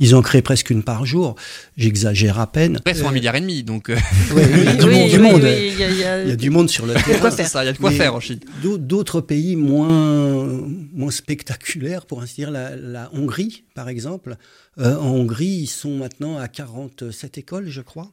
Ils 0.00 0.14
en 0.16 0.22
créent 0.22 0.42
presque 0.42 0.70
une 0.70 0.82
par 0.82 1.06
jour. 1.06 1.36
J'exagère 1.76 2.40
à 2.40 2.48
peine. 2.50 2.80
Ils 2.84 2.96
sont 2.96 3.08
un 3.08 3.12
milliard 3.12 3.36
et 3.36 3.40
demi, 3.40 3.62
donc 3.62 3.90
euh, 3.90 3.96
oui, 4.34 4.42
oui, 4.44 4.58
il 4.58 4.64
y 4.64 4.68
a 4.68 4.74
du 4.76 4.86
Oui, 4.88 5.18
monde. 5.18 5.40
oui, 5.44 5.70
il 5.72 5.78
y 5.78 5.84
a- 5.84 5.90
il 5.90 5.98
y 5.98 6.04
a- 6.04 6.22
Il 6.24 6.28
y 6.28 6.32
a 6.32 6.36
du 6.36 6.50
monde 6.50 6.68
sur 6.68 6.84
le 6.86 6.92
il 6.94 6.96
y 6.96 6.98
a 6.98 7.02
de 7.02 7.06
terrain. 7.06 7.20
quoi 7.20 7.30
faire 7.30 7.48
ça, 7.48 7.62
il 7.62 7.66
y 7.66 7.70
a 7.70 7.72
de 7.72 7.78
quoi 7.78 7.90
Mais- 7.90 7.96
faire 7.96 8.14
en 8.14 8.20
Chine. 8.20 8.40
D'au- 8.62 8.78
D'autres 8.78 9.20
pays 9.20 9.54
moins, 9.56 10.46
moins 10.92 11.10
spectaculaires, 11.12 12.06
pour 12.06 12.22
ainsi 12.22 12.34
dire, 12.36 12.50
la, 12.50 12.74
la 12.76 13.08
Hongrie, 13.14 13.64
par 13.74 13.88
exemple. 13.88 14.36
Euh, 14.78 14.96
en 14.96 15.10
Hongrie, 15.10 15.46
ils 15.46 15.66
sont 15.66 15.96
maintenant 15.96 16.38
à 16.38 16.48
47 16.48 17.38
écoles, 17.38 17.68
je 17.68 17.80
crois. 17.80 18.12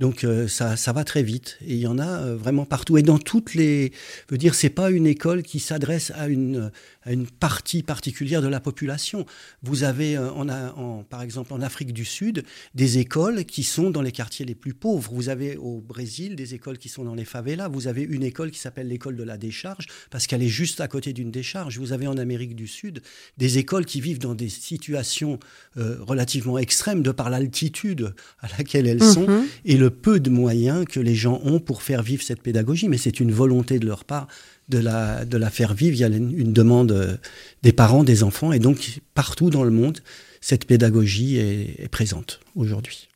Donc 0.00 0.24
euh, 0.24 0.48
ça, 0.48 0.76
ça 0.76 0.94
va 0.94 1.04
très 1.04 1.22
vite 1.22 1.58
et 1.60 1.74
il 1.74 1.80
y 1.80 1.86
en 1.86 1.98
a 1.98 2.22
euh, 2.22 2.34
vraiment 2.34 2.64
partout 2.64 2.96
et 2.96 3.02
dans 3.02 3.18
toutes 3.18 3.54
les. 3.54 3.92
Je 4.28 4.34
veux 4.34 4.38
dire, 4.38 4.54
c'est 4.54 4.70
pas 4.70 4.90
une 4.90 5.06
école 5.06 5.42
qui 5.42 5.60
s'adresse 5.60 6.10
à 6.16 6.28
une 6.28 6.72
à 7.02 7.12
une 7.12 7.26
partie 7.26 7.82
particulière 7.82 8.42
de 8.42 8.48
la 8.48 8.60
population. 8.60 9.24
Vous 9.62 9.84
avez, 9.84 10.16
euh, 10.16 10.30
on 10.34 10.48
a, 10.48 10.72
en, 10.74 11.02
par 11.02 11.22
exemple, 11.22 11.52
en 11.52 11.60
Afrique 11.60 11.92
du 11.92 12.04
Sud, 12.04 12.44
des 12.74 12.98
écoles 12.98 13.44
qui 13.44 13.62
sont 13.62 13.90
dans 13.90 14.02
les 14.02 14.12
quartiers 14.12 14.44
les 14.44 14.54
plus 14.54 14.74
pauvres. 14.74 15.12
Vous 15.14 15.28
avez 15.28 15.56
au 15.56 15.80
Brésil 15.80 16.36
des 16.36 16.54
écoles 16.54 16.78
qui 16.78 16.88
sont 16.88 17.04
dans 17.04 17.14
les 17.14 17.24
favelas. 17.24 17.68
Vous 17.68 17.86
avez 17.88 18.02
une 18.02 18.22
école 18.22 18.50
qui 18.50 18.58
s'appelle 18.58 18.88
l'école 18.88 19.16
de 19.16 19.22
la 19.22 19.38
décharge 19.38 19.86
parce 20.10 20.26
qu'elle 20.26 20.42
est 20.42 20.48
juste 20.48 20.80
à 20.80 20.88
côté 20.88 21.12
d'une 21.12 21.30
décharge. 21.30 21.78
Vous 21.78 21.92
avez 21.92 22.06
en 22.06 22.18
Amérique 22.18 22.54
du 22.54 22.66
Sud 22.66 23.02
des 23.38 23.58
écoles 23.58 23.86
qui 23.86 24.00
vivent 24.00 24.18
dans 24.18 24.34
des 24.34 24.48
situations 24.48 25.38
euh, 25.76 25.96
relativement 26.00 26.58
extrêmes 26.58 27.02
de 27.02 27.10
par 27.12 27.30
l'altitude 27.30 28.14
à 28.40 28.48
laquelle 28.58 28.86
elles 28.86 29.02
sont 29.02 29.26
Mhm. 29.26 29.46
et 29.64 29.76
le 29.76 29.90
peu 29.90 30.20
de 30.20 30.30
moyens 30.30 30.84
que 30.86 31.00
les 31.00 31.14
gens 31.14 31.40
ont 31.44 31.60
pour 31.60 31.82
faire 31.82 32.02
vivre 32.02 32.22
cette 32.22 32.42
pédagogie. 32.42 32.88
Mais 32.88 32.98
c'est 32.98 33.20
une 33.20 33.32
volonté 33.32 33.78
de 33.78 33.86
leur 33.86 34.04
part 34.04 34.28
de 34.70 34.78
la, 34.78 35.24
de 35.24 35.36
la 35.36 35.50
faire 35.50 35.74
vivre. 35.74 35.94
Il 35.96 36.00
y 36.00 36.04
a 36.04 36.06
une, 36.06 36.52
demande 36.52 36.92
euh, 36.92 37.16
des 37.62 37.72
parents, 37.72 38.04
des 38.04 38.22
enfants, 38.22 38.52
et 38.52 38.58
donc 38.58 39.00
partout 39.14 39.50
dans 39.50 39.64
le 39.64 39.70
monde, 39.70 39.98
cette 40.40 40.64
pédagogie 40.64 41.36
est, 41.36 41.82
est 41.82 41.88
présente 41.88 42.40
aujourd'hui. 42.54 43.08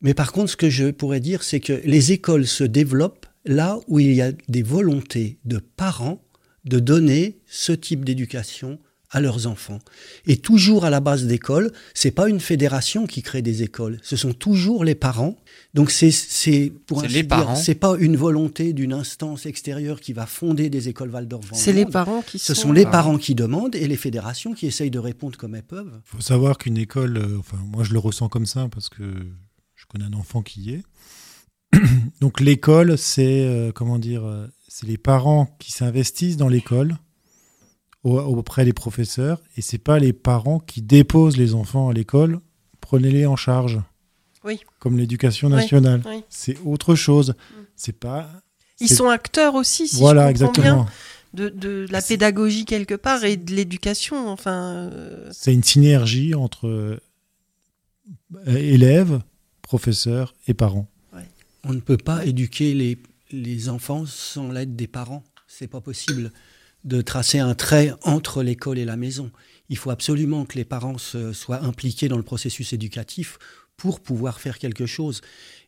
Mais 0.00 0.14
par 0.14 0.32
contre, 0.32 0.50
ce 0.50 0.56
que 0.56 0.70
je 0.70 0.90
pourrais 0.90 1.20
dire, 1.20 1.42
c'est 1.42 1.60
que 1.60 1.80
les 1.84 2.12
écoles 2.12 2.46
se 2.46 2.64
développent 2.64 3.26
là 3.44 3.78
où 3.86 4.00
il 4.00 4.12
y 4.12 4.22
a 4.22 4.32
des 4.48 4.62
volontés 4.62 5.38
de 5.44 5.58
parents 5.58 6.22
de 6.64 6.78
donner 6.78 7.38
ce 7.46 7.72
type 7.72 8.04
d'éducation 8.04 8.78
à 9.12 9.20
leurs 9.20 9.46
enfants. 9.46 9.78
Et 10.26 10.38
toujours 10.38 10.84
à 10.84 10.90
la 10.90 11.00
base 11.00 11.26
d'école, 11.26 11.72
c'est 11.94 12.10
pas 12.10 12.28
une 12.28 12.40
fédération 12.40 13.06
qui 13.06 13.22
crée 13.22 13.42
des 13.42 13.62
écoles, 13.62 13.98
ce 14.02 14.16
sont 14.16 14.32
toujours 14.32 14.84
les 14.84 14.94
parents. 14.94 15.36
Donc 15.74 15.90
c'est 15.90 16.10
c'est 16.10 16.72
pour 16.86 17.02
les 17.02 17.08
dire, 17.08 17.28
parents. 17.28 17.54
c'est 17.54 17.74
pas 17.74 17.94
une 17.98 18.16
volonté 18.16 18.72
d'une 18.72 18.92
instance 18.92 19.46
extérieure 19.46 20.00
qui 20.00 20.12
va 20.12 20.26
fonder 20.26 20.68
des 20.70 20.88
écoles 20.88 21.10
le 21.12 21.38
C'est 21.52 21.72
les 21.72 21.86
parents 21.86 22.22
qui 22.22 22.38
Ce 22.38 22.54
sont. 22.54 22.62
sont 22.62 22.72
les 22.72 22.82
parents. 22.84 22.92
parents 22.92 23.18
qui 23.18 23.34
demandent 23.34 23.74
et 23.74 23.86
les 23.86 23.96
fédérations 23.96 24.54
qui 24.54 24.66
essayent 24.66 24.90
de 24.90 24.98
répondre 24.98 25.36
comme 25.38 25.54
elles 25.54 25.62
peuvent. 25.62 26.00
Il 26.06 26.16
faut 26.16 26.20
savoir 26.22 26.58
qu'une 26.58 26.78
école, 26.78 27.16
euh, 27.18 27.38
enfin 27.38 27.58
moi 27.64 27.84
je 27.84 27.92
le 27.92 27.98
ressens 27.98 28.28
comme 28.28 28.46
ça 28.46 28.68
parce 28.72 28.88
que 28.88 29.02
je 29.74 29.84
connais 29.86 30.04
un 30.04 30.12
enfant 30.14 30.42
qui 30.42 30.60
y 30.62 30.70
est. 30.74 30.82
Donc 32.20 32.40
l'école, 32.40 32.96
c'est 32.98 33.44
euh, 33.44 33.72
comment 33.72 33.98
dire, 33.98 34.24
euh, 34.24 34.46
c'est 34.68 34.86
les 34.86 34.98
parents 34.98 35.56
qui 35.58 35.72
s'investissent 35.72 36.36
dans 36.36 36.48
l'école 36.48 36.96
auprès 38.04 38.64
des 38.64 38.72
professeurs 38.72 39.40
et 39.56 39.62
c'est 39.62 39.78
pas 39.78 39.98
les 39.98 40.12
parents 40.12 40.58
qui 40.58 40.82
déposent 40.82 41.36
les 41.36 41.54
enfants 41.54 41.88
à 41.88 41.92
l'école. 41.92 42.40
Prenez-les 42.80 43.26
en 43.26 43.36
charge. 43.36 43.80
Oui. 44.44 44.60
Comme 44.80 44.98
l'éducation 44.98 45.48
nationale. 45.48 46.02
oui. 46.06 46.24
C'est 46.28 46.58
autre 46.64 46.94
chose. 46.96 47.34
C'est 47.76 47.92
pas. 47.98 48.28
Ils 48.80 48.88
sont 48.88 49.08
acteurs 49.08 49.54
aussi, 49.54 49.86
si 49.86 50.00
voilà, 50.00 50.32
je 50.34 50.44
comprends 50.44 50.62
bien, 50.62 50.72
exactement. 50.72 50.86
de, 51.34 51.48
de 51.48 51.86
la 51.90 52.02
pédagogie 52.02 52.64
quelque 52.64 52.94
part 52.94 53.22
et 53.22 53.36
de 53.36 53.54
l'éducation. 53.54 54.28
Enfin, 54.28 54.90
euh, 54.90 55.28
C'est 55.30 55.54
une 55.54 55.62
synergie 55.62 56.34
entre 56.34 56.66
euh, 56.66 56.98
élèves, 58.46 59.20
professeurs 59.62 60.34
et 60.48 60.54
parents. 60.54 60.88
On 61.64 61.72
ne 61.72 61.78
peut 61.80 61.96
pas 61.96 62.26
éduquer 62.26 62.74
les, 62.74 62.98
les 63.30 63.68
enfants 63.68 64.04
sans 64.04 64.50
l'aide 64.50 64.74
des 64.74 64.88
parents. 64.88 65.22
C'est 65.46 65.68
pas 65.68 65.80
possible 65.80 66.32
de 66.84 67.00
tracer 67.00 67.38
un 67.38 67.54
trait 67.54 67.92
entre 68.02 68.42
l'école 68.42 68.78
et 68.78 68.84
la 68.84 68.96
maison. 68.96 69.30
Il 69.68 69.76
faut 69.76 69.90
absolument 69.90 70.44
que 70.44 70.56
les 70.56 70.64
parents 70.64 70.98
soient 70.98 71.62
impliqués 71.62 72.08
dans 72.08 72.16
le 72.16 72.22
processus 72.22 72.72
éducatif 72.72 73.38
pour 73.76 74.00
pouvoir 74.00 74.40
faire 74.40 74.58
quelque 74.58 74.86
chose. 74.86 75.20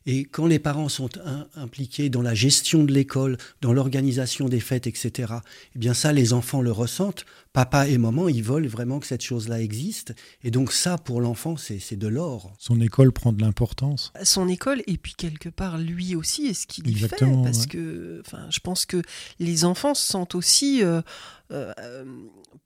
Et 0.07 0.25
quand 0.25 0.45
les 0.45 0.59
parents 0.59 0.87
sont 0.89 1.09
im- 1.25 1.47
impliqués 1.55 2.09
dans 2.09 2.21
la 2.21 2.35
gestion 2.35 2.83
de 2.83 2.91
l'école, 2.93 3.37
dans 3.61 3.73
l'organisation 3.73 4.47
des 4.47 4.59
fêtes, 4.59 4.85
etc., 4.85 5.33
eh 5.75 5.79
bien 5.79 5.93
ça, 5.95 6.13
les 6.13 6.31
enfants 6.33 6.61
le 6.61 6.71
ressentent. 6.71 7.25
Papa 7.53 7.87
et 7.87 7.97
maman, 7.97 8.27
ils 8.27 8.43
veulent 8.43 8.67
vraiment 8.67 8.99
que 8.99 9.07
cette 9.07 9.23
chose-là 9.23 9.61
existe. 9.61 10.13
Et 10.43 10.51
donc 10.51 10.73
ça, 10.73 10.97
pour 10.97 11.21
l'enfant, 11.21 11.55
c'est 11.57 11.79
c'est 11.79 11.95
de 11.95 12.07
l'or. 12.07 12.53
Son 12.59 12.79
école 12.81 13.11
prend 13.13 13.31
de 13.31 13.41
l'importance. 13.41 14.11
son 14.23 14.47
école 14.49 14.83
et 14.87 14.97
puis 14.97 15.13
quelque 15.15 15.49
part 15.49 15.77
lui 15.77 16.15
aussi 16.15 16.47
et 16.47 16.53
ce 16.53 16.67
qu'il 16.67 16.87
y 16.87 16.93
fait? 16.93 17.05
Exactement, 17.05 17.43
parce 17.43 17.61
ouais. 17.61 17.67
que 17.67 18.21
enfin 18.25 18.45
je 18.49 18.59
pense 18.59 18.85
que 18.85 19.01
les 19.39 19.63
enfants 19.65 19.93
se 19.95 20.05
sentent 20.05 20.35
aussi 20.35 20.83
euh, 20.83 21.01
euh, 21.51 21.73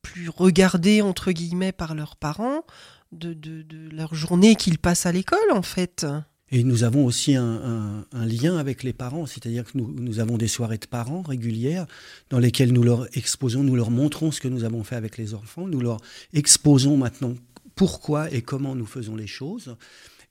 plus 0.01 0.27
regardés 0.29 1.01
entre 1.01 1.31
guillemets 1.31 1.72
par 1.72 1.96
leurs 1.96 2.15
parents 2.15 2.63
de, 3.12 3.34
de, 3.34 3.62
de 3.62 3.89
leur 3.96 4.13
journée 4.15 4.55
qu'ils 4.55 4.77
passent 4.79 5.05
à 5.05 5.12
l'école 5.12 5.51
en 5.51 5.62
fait 5.62 6.05
Et 6.51 6.63
nous 6.63 6.84
avons 6.84 7.06
aussi 7.06 7.36
un, 7.36 8.06
lien 8.13 8.58
avec 8.58 8.84
les 8.84 8.94
parents, 8.94 9.25
c'est-à-dire 9.25 9.65
que 9.65 9.77
nous, 9.77 10.20
avons 10.20 10.38
des 10.38 10.48
soirées 10.48 10.77
de 10.77 10.88
parents 10.88 11.22
régulières 11.22 11.86
dans 12.29 12.39
lesquelles 12.39 12.74
nous 12.74 12.84
leur 12.84 13.06
exposons, 13.15 13.63
nous 13.63 13.75
leur 13.75 13.91
montrons 13.91 14.32
ce 14.32 14.41
que 14.41 14.48
nous 14.48 14.63
avons 14.63 14.84
fait 14.84 14.96
avec 14.96 15.18
les 15.18 15.34
enfants, 15.34 15.68
nous 15.68 15.79
leur 15.79 16.00
exposons 16.34 16.98
maintenant 16.98 17.36
pourquoi 17.75 18.32
et 18.34 18.41
comment 18.41 18.75
nous 18.75 18.86
faisons 18.86 19.15
les 19.15 19.27
choses. 19.27 19.75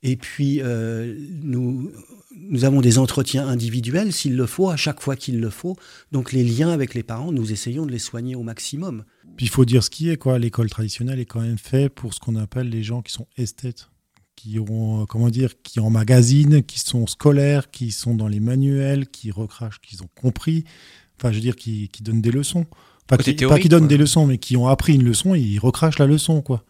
Et 0.02 0.16
puis, 0.16 0.60
euh, 0.62 1.16
nous, 1.42 1.90
nous 2.37 2.64
avons 2.64 2.80
des 2.80 2.98
entretiens 2.98 3.48
individuels, 3.48 4.12
s'il 4.12 4.37
le 4.37 4.46
faut, 4.46 4.70
à 4.70 4.76
chaque 4.76 5.00
fois 5.00 5.16
qu'il 5.16 5.40
le 5.40 5.50
faut. 5.50 5.76
Donc, 6.12 6.32
les 6.32 6.44
liens 6.44 6.70
avec 6.70 6.94
les 6.94 7.02
parents, 7.02 7.32
nous 7.32 7.52
essayons 7.52 7.84
de 7.84 7.90
les 7.90 7.98
soigner 7.98 8.37
au 8.37 8.42
maximum. 8.42 9.04
Puis 9.37 9.46
il 9.46 9.50
faut 9.50 9.64
dire 9.64 9.82
ce 9.82 9.90
qui 9.90 10.10
est, 10.10 10.16
quoi. 10.16 10.38
L'école 10.38 10.70
traditionnelle 10.70 11.20
est 11.20 11.25
quand 11.25 11.40
même 11.40 11.58
fait 11.58 11.88
pour 11.88 12.14
ce 12.14 12.20
qu'on 12.20 12.37
appelle 12.37 12.68
les 12.68 12.82
gens 12.82 13.02
qui 13.02 13.12
sont 13.12 13.26
esthètes, 13.37 13.88
qui 14.38 14.61
ont, 14.61 15.02
euh, 15.02 15.04
comment 15.07 15.30
dire, 15.30 15.61
qui 15.62 15.80
emmagasinent, 15.80 16.62
qui 16.62 16.78
sont 16.78 17.09
scolaires, 17.09 17.71
qui 17.71 17.90
sont 17.90 18.14
dans 18.14 18.28
les 18.28 18.38
manuels, 18.38 19.09
qui 19.09 19.33
recrachent, 19.33 19.80
qui 19.80 20.00
ont 20.00 20.09
compris. 20.14 20.64
Enfin, 21.18 21.33
je 21.33 21.37
veux 21.37 21.42
dire, 21.42 21.57
qui, 21.57 21.88
qui 21.88 22.04
donnent 22.04 22.23
des 22.23 22.30
leçons. 22.30 22.64
Pas 23.09 23.16
qui, 23.16 23.33
pas 23.33 23.38
théorique, 23.38 23.62
qui 23.62 23.68
donnent 23.68 23.80
quoi. 23.80 23.88
des 23.88 23.97
leçons, 23.97 24.26
mais 24.26 24.38
qui 24.38 24.57
ont 24.57 24.68
appris 24.68 24.95
une 24.95 25.02
leçon 25.02 25.35
et 25.35 25.40
ils 25.40 25.59
recrachent 25.59 25.99
la 25.99 26.07
leçon, 26.07 26.40
quoi. 26.40 26.64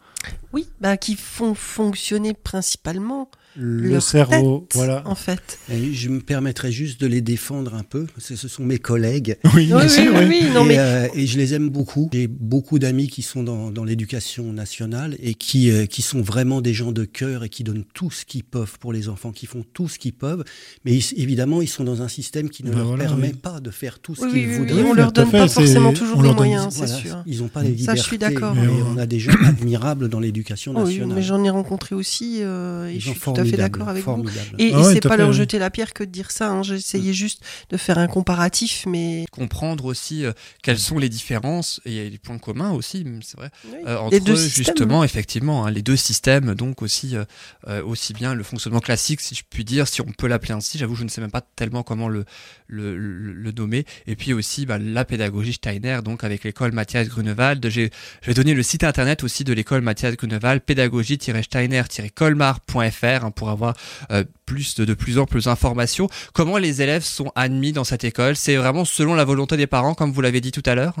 oui 0.51 0.67
bah 0.81 0.97
qui 0.97 1.15
font 1.15 1.53
fonctionner 1.53 2.33
principalement 2.33 3.29
Le 3.61 3.89
leur 3.89 4.01
cerveau, 4.01 4.59
tête, 4.69 4.75
voilà. 4.77 5.01
en 5.05 5.15
fait 5.15 5.59
Et 5.69 5.93
je 5.93 6.07
me 6.09 6.21
permettrai 6.21 6.71
juste 6.71 7.01
de 7.01 7.07
les 7.07 7.19
défendre 7.21 7.73
un 7.75 7.83
peu, 7.83 8.05
parce 8.15 8.27
que 8.29 8.35
ce 8.37 8.47
sont 8.47 8.63
mes 8.63 8.77
collègues. 8.79 9.37
Oui, 9.53 9.65
bien 9.65 9.81
oui, 9.81 9.89
sûr, 9.89 10.13
oui, 10.13 10.25
oui. 10.29 10.39
oui, 10.43 10.49
non 10.53 10.63
et, 10.63 10.67
mais 10.69 10.79
euh, 10.79 11.07
et 11.13 11.27
je 11.27 11.37
les 11.37 11.53
aime 11.53 11.69
beaucoup. 11.69 12.09
J'ai 12.13 12.27
beaucoup 12.27 12.79
d'amis 12.79 13.07
qui 13.09 13.21
sont 13.21 13.43
dans, 13.43 13.71
dans 13.71 13.83
l'éducation 13.83 14.53
nationale 14.53 15.17
et 15.21 15.33
qui, 15.33 15.71
euh, 15.71 15.85
qui 15.87 16.01
sont 16.01 16.21
vraiment 16.21 16.61
des 16.61 16.73
gens 16.73 16.91
de 16.93 17.03
cœur 17.03 17.43
et 17.43 17.49
qui 17.49 17.63
donnent 17.63 17.83
tout 17.93 18.11
ce 18.11 18.23
qu'ils 18.25 18.43
peuvent 18.45 18.77
pour 18.79 18.93
les 18.93 19.09
enfants, 19.09 19.31
qui 19.31 19.45
font 19.45 19.65
tout 19.73 19.89
ce 19.89 19.99
qu'ils 19.99 20.13
peuvent. 20.13 20.43
Mais 20.85 20.93
ils- 20.93 21.13
évidemment, 21.21 21.61
ils 21.61 21.67
sont 21.67 21.83
dans 21.83 22.01
un 22.01 22.07
système 22.07 22.49
qui 22.49 22.63
ne 22.63 22.69
Ben 22.69 22.77
leur 22.77 22.87
voilà, 22.87 23.03
permet 23.05 23.29
oui. 23.33 23.33
pas 23.41 23.59
de 23.59 23.71
faire 23.71 23.99
tout 23.99 24.15
ce 24.15 24.21
Oui, 24.21 24.29
qu'ils 24.29 24.39
oui, 24.39 24.45
oui, 24.51 24.57
voudraient. 24.59 24.73
oui, 24.75 24.83
on 24.87 24.91
Oui, 24.91 24.97
leur 24.97 25.11
donne 25.11 25.31
pas 25.31 25.47
forcément 25.49 25.91
toujours 25.93 26.23
les 26.23 26.33
moyens 26.33 26.67
c'est 26.71 26.85
Voilà, 26.85 26.93
sûr 26.95 27.23
Ils 27.25 27.39
n'ont 27.41 27.47
pas 27.49 27.63
les 27.63 27.69
Ça, 27.71 27.75
libertés. 27.75 27.99
je 27.99 28.05
suis 28.05 28.17
d'accord. 28.17 28.55
Mais 28.55 28.67
on 28.93 28.97
a 28.97 29.05
des 29.05 29.19
gens 29.19 29.33
admirables 29.45 30.07
dans 30.09 30.19
l'éducation 30.19 30.73
Oh 30.75 30.81
oui, 30.81 30.93
nationale. 30.93 31.15
mais 31.17 31.21
j'en 31.23 31.43
ai 31.43 31.49
rencontré 31.49 31.95
aussi 31.95 32.37
euh, 32.41 32.87
et 32.87 32.99
je 32.99 33.09
suis 33.09 33.19
tout 33.19 33.31
à 33.35 33.43
fait 33.43 33.48
formidables, 33.51 33.71
d'accord 33.71 33.89
avec 33.89 34.03
vous. 34.03 34.25
Et, 34.57 34.71
Ah 34.73 34.79
et 34.79 34.81
ouais, 34.81 34.93
c'est 34.93 34.99
tout 35.01 35.07
à 35.07 35.09
pas 35.09 35.17
fait, 35.17 35.23
leur 35.23 35.33
jeter 35.33 35.59
la 35.59 35.69
pierre 35.69 35.93
que 35.93 36.03
de 36.03 36.09
dire 36.09 36.31
ça. 36.31 36.49
hein. 36.51 36.63
J'essayais 36.63 37.13
juste 37.13 37.41
de 37.69 37.77
faire 37.77 37.97
un 37.97 38.07
comparatif, 38.07 38.85
mais 38.87 39.25
comprendre 39.31 39.85
aussi 39.85 40.25
euh, 40.25 40.31
quelles 40.63 40.79
sont 40.79 40.97
les 40.99 41.09
différences 41.09 41.81
et 41.85 41.91
il 41.91 42.03
y 42.03 42.05
a 42.05 42.09
des 42.09 42.17
points 42.17 42.37
communs 42.37 42.71
aussi, 42.71 43.05
c'est 43.21 43.37
vrai, 43.37 43.49
euh, 43.87 43.97
entre 43.97 44.11
Les 44.13 44.19
deux 44.19 44.33
eux, 44.33 44.37
systèmes. 44.37 44.65
justement, 44.65 45.03
effectivement, 45.03 45.65
hein, 45.65 45.71
les 45.71 45.81
deux 45.81 45.95
systèmes, 45.97 46.55
donc 46.55 46.81
aussi, 46.81 47.15
euh, 47.15 47.25
euh, 47.67 47.83
aussi 47.83 48.13
bien 48.13 48.33
le 48.33 48.43
fonctionnement 48.43 48.79
classique, 48.79 49.21
si 49.21 49.35
je 49.35 49.43
puis 49.49 49.63
dire, 49.65 49.87
si 49.87 50.01
on 50.01 50.05
peut 50.17 50.27
l'appeler 50.27 50.53
ainsi. 50.53 50.77
J'avoue, 50.77 50.95
je 50.95 51.03
ne 51.03 51.09
sais 51.09 51.21
même 51.21 51.31
pas 51.31 51.41
tellement 51.55 51.83
comment 51.83 52.07
le, 52.09 52.25
le, 52.67 52.97
le, 52.97 53.33
le 53.33 53.51
nommer. 53.51 53.85
Et 54.07 54.15
puis 54.15 54.33
aussi 54.33 54.65
bah, 54.65 54.77
la 54.77 55.05
pédagogie 55.05 55.53
Steiner, 55.53 55.99
donc 56.03 56.23
avec 56.23 56.43
l'école 56.43 56.71
Mathias 56.71 57.07
Grunewald. 57.07 57.67
J'ai- 57.69 57.91
Je 58.21 58.27
vais 58.27 58.33
donner 58.33 58.53
le 58.53 58.63
site 58.63 58.83
internet 58.83 59.23
aussi 59.23 59.43
de 59.43 59.53
l'école 59.53 59.81
Mathias 59.81 60.15
Grunewald, 60.15 60.61
pédagogie-steiner-colmar.fr 60.61 63.25
hein, 63.29 63.31
pour 63.31 63.49
avoir 63.49 63.75
euh, 64.11 64.23
plus 64.45 64.75
de, 64.75 64.85
de 64.85 64.93
plus 64.93 65.17
amples 65.17 65.47
informations. 65.47 66.09
Comment 66.33 66.57
les 66.57 66.81
élèves 66.81 67.03
sont 67.03 67.31
admis 67.35 67.71
dans 67.71 67.83
cette 67.83 68.03
école? 68.03 68.35
C'est 68.35 68.57
vraiment 68.57 68.85
selon 68.85 69.15
la 69.15 69.25
volonté 69.25 69.57
des 69.57 69.67
parents, 69.67 69.93
comme 69.93 70.11
vous 70.11 70.21
l'avez 70.21 70.41
dit 70.41 70.51
tout 70.51 70.63
à 70.65 70.75
l'heure? 70.75 70.95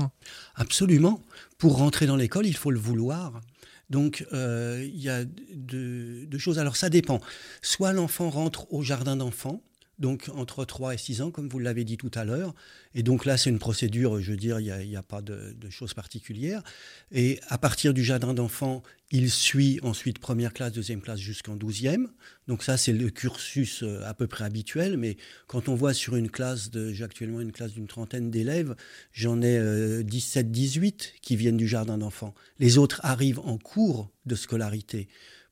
Absolument. 0.55 1.21
Pour 1.57 1.77
rentrer 1.77 2.05
dans 2.05 2.15
l'école, 2.15 2.45
il 2.45 2.55
faut 2.55 2.71
le 2.71 2.79
vouloir. 2.79 3.41
Donc, 3.89 4.25
euh, 4.33 4.85
il 4.85 5.01
y 5.01 5.09
a 5.09 5.25
deux, 5.55 6.25
deux 6.27 6.37
choses. 6.37 6.59
Alors, 6.59 6.75
ça 6.75 6.89
dépend. 6.89 7.19
Soit 7.61 7.91
l'enfant 7.91 8.29
rentre 8.29 8.71
au 8.71 8.83
jardin 8.83 9.15
d'enfants, 9.15 9.61
donc 9.99 10.29
entre 10.33 10.65
3 10.65 10.93
et 10.93 10.97
6 10.97 11.21
ans, 11.21 11.31
comme 11.31 11.49
vous 11.49 11.59
l'avez 11.59 11.83
dit 11.83 11.97
tout 11.97 12.11
à 12.13 12.23
l'heure. 12.23 12.55
Et 12.95 13.03
donc 13.03 13.25
là, 13.25 13.37
c'est 13.37 13.49
une 13.49 13.59
procédure, 13.59 14.19
je 14.21 14.31
veux 14.31 14.37
dire, 14.37 14.59
il 14.59 14.87
n'y 14.87 14.95
a, 14.95 15.03
pas 15.03 15.21
de, 15.21 15.55
choses 15.69 15.93
particulières. 15.93 16.63
Et 17.11 17.39
à 17.47 17.57
partir 17.57 17.93
du 17.93 18.03
jardin 18.03 18.33
d'enfants, 18.33 18.81
il 19.11 19.29
suit 19.29 19.79
ensuite 19.81 20.19
première 20.19 20.53
classe, 20.53 20.71
deuxième 20.71 21.01
classe 21.01 21.19
jusqu'en 21.19 21.55
douzième. 21.55 22.09
Donc 22.47 22.63
ça, 22.63 22.77
c'est 22.77 22.93
le 22.93 23.09
cursus 23.09 23.83
euh, 23.83 24.03
à 24.05 24.13
peu 24.13 24.27
près 24.27 24.45
habituel. 24.45 24.97
Mais 24.97 25.17
quand 25.47 25.67
on 25.67 25.75
voit 25.75 25.93
sur 25.93 26.15
une 26.15 26.29
classe, 26.29 26.69
j'ai 26.91 27.03
actuellement 27.03 27.41
une 27.41 27.51
classe 27.51 27.73
d'une 27.73 27.87
trentaine 27.87 28.29
d'élèves, 28.29 28.75
j'en 29.11 29.41
ai 29.41 29.57
euh, 29.57 30.03
17, 30.03 30.51
18 30.51 31.15
qui 31.21 31.35
viennent 31.35 31.57
du 31.57 31.67
jardin 31.67 31.97
d'enfants. 31.97 32.35
Les 32.59 32.77
autres 32.77 33.01
arrivent 33.03 33.39
en 33.39 33.57
cours 33.57 34.11
de 34.25 34.35
scolarité 34.35 35.07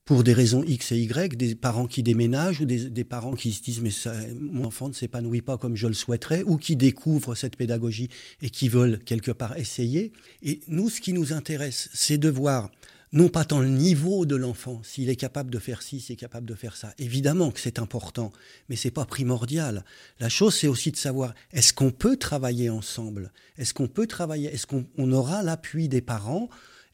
pour 0.07 0.23
des 0.23 0.31
raisons 0.31 0.63
X 0.63 0.93
et 0.93 0.99
Y, 0.99 1.35
des 1.35 1.53
parents 1.53 1.85
qui 1.85 2.01
déménagent 2.01 2.61
ou 2.61 2.65
des, 2.65 3.03
parents 3.03 3.33
qui 3.33 3.51
se 3.51 3.61
disent 3.61 3.81
mais 3.81 3.91
ça, 3.91 4.13
mon 4.39 4.63
enfant 4.63 4.87
ne 4.87 4.93
s'épanouit 4.93 5.41
pas 5.41 5.57
comme 5.57 5.75
je 5.75 5.85
le 5.85 5.93
souhaiterais 5.93 6.43
ou 6.43 6.55
qui 6.55 6.77
découvrent 6.77 7.35
cette 7.35 7.57
pédagogie 7.57 8.09
et 8.41 8.49
qui 8.49 8.69
veulent 8.69 8.99
quelque 8.99 9.31
part 9.31 9.57
essayer. 9.57 10.13
Et 10.41 10.61
nous, 10.69 10.89
ce 10.89 11.01
qui 11.01 11.11
nous 11.11 11.33
intéresse, 11.33 11.89
c'est 11.93 12.17
de 12.17 12.29
voir 12.29 12.71
non 13.11 13.27
pas 13.27 13.43
tant 13.43 13.59
le 13.59 13.67
niveau 13.67 14.25
de 14.25 14.37
l'enfant, 14.37 14.81
s'il 14.81 15.09
est 15.09 15.17
capable 15.17 15.51
de 15.51 15.59
faire 15.59 15.81
ci, 15.81 15.99
s'il 15.99 16.13
est 16.13 16.17
capable 16.17 16.45
de 16.45 16.55
faire 16.55 16.77
ça. 16.77 16.93
Évidemment 16.99 17.51
que 17.51 17.59
c'est 17.59 17.77
important, 17.77 18.31
mais 18.69 18.77
c'est 18.77 18.91
pas 18.91 19.05
primordial. 19.05 19.83
La 20.21 20.29
chose, 20.29 20.55
c'est 20.55 20.67
aussi 20.67 20.91
de 20.91 20.97
savoir 20.97 21.33
est-ce 21.51 21.73
qu'on 21.73 21.91
peut 21.91 22.15
travailler 22.15 22.69
ensemble? 22.69 23.33
Est-ce 23.57 23.73
qu'on 23.73 23.89
peut 23.89 24.07
travailler? 24.07 24.53
Est-ce 24.53 24.67
qu'on 24.67 24.85
on 24.97 25.11
aura 25.11 25.43
l'appui 25.43 25.89
des 25.89 26.01
parents? 26.01 26.47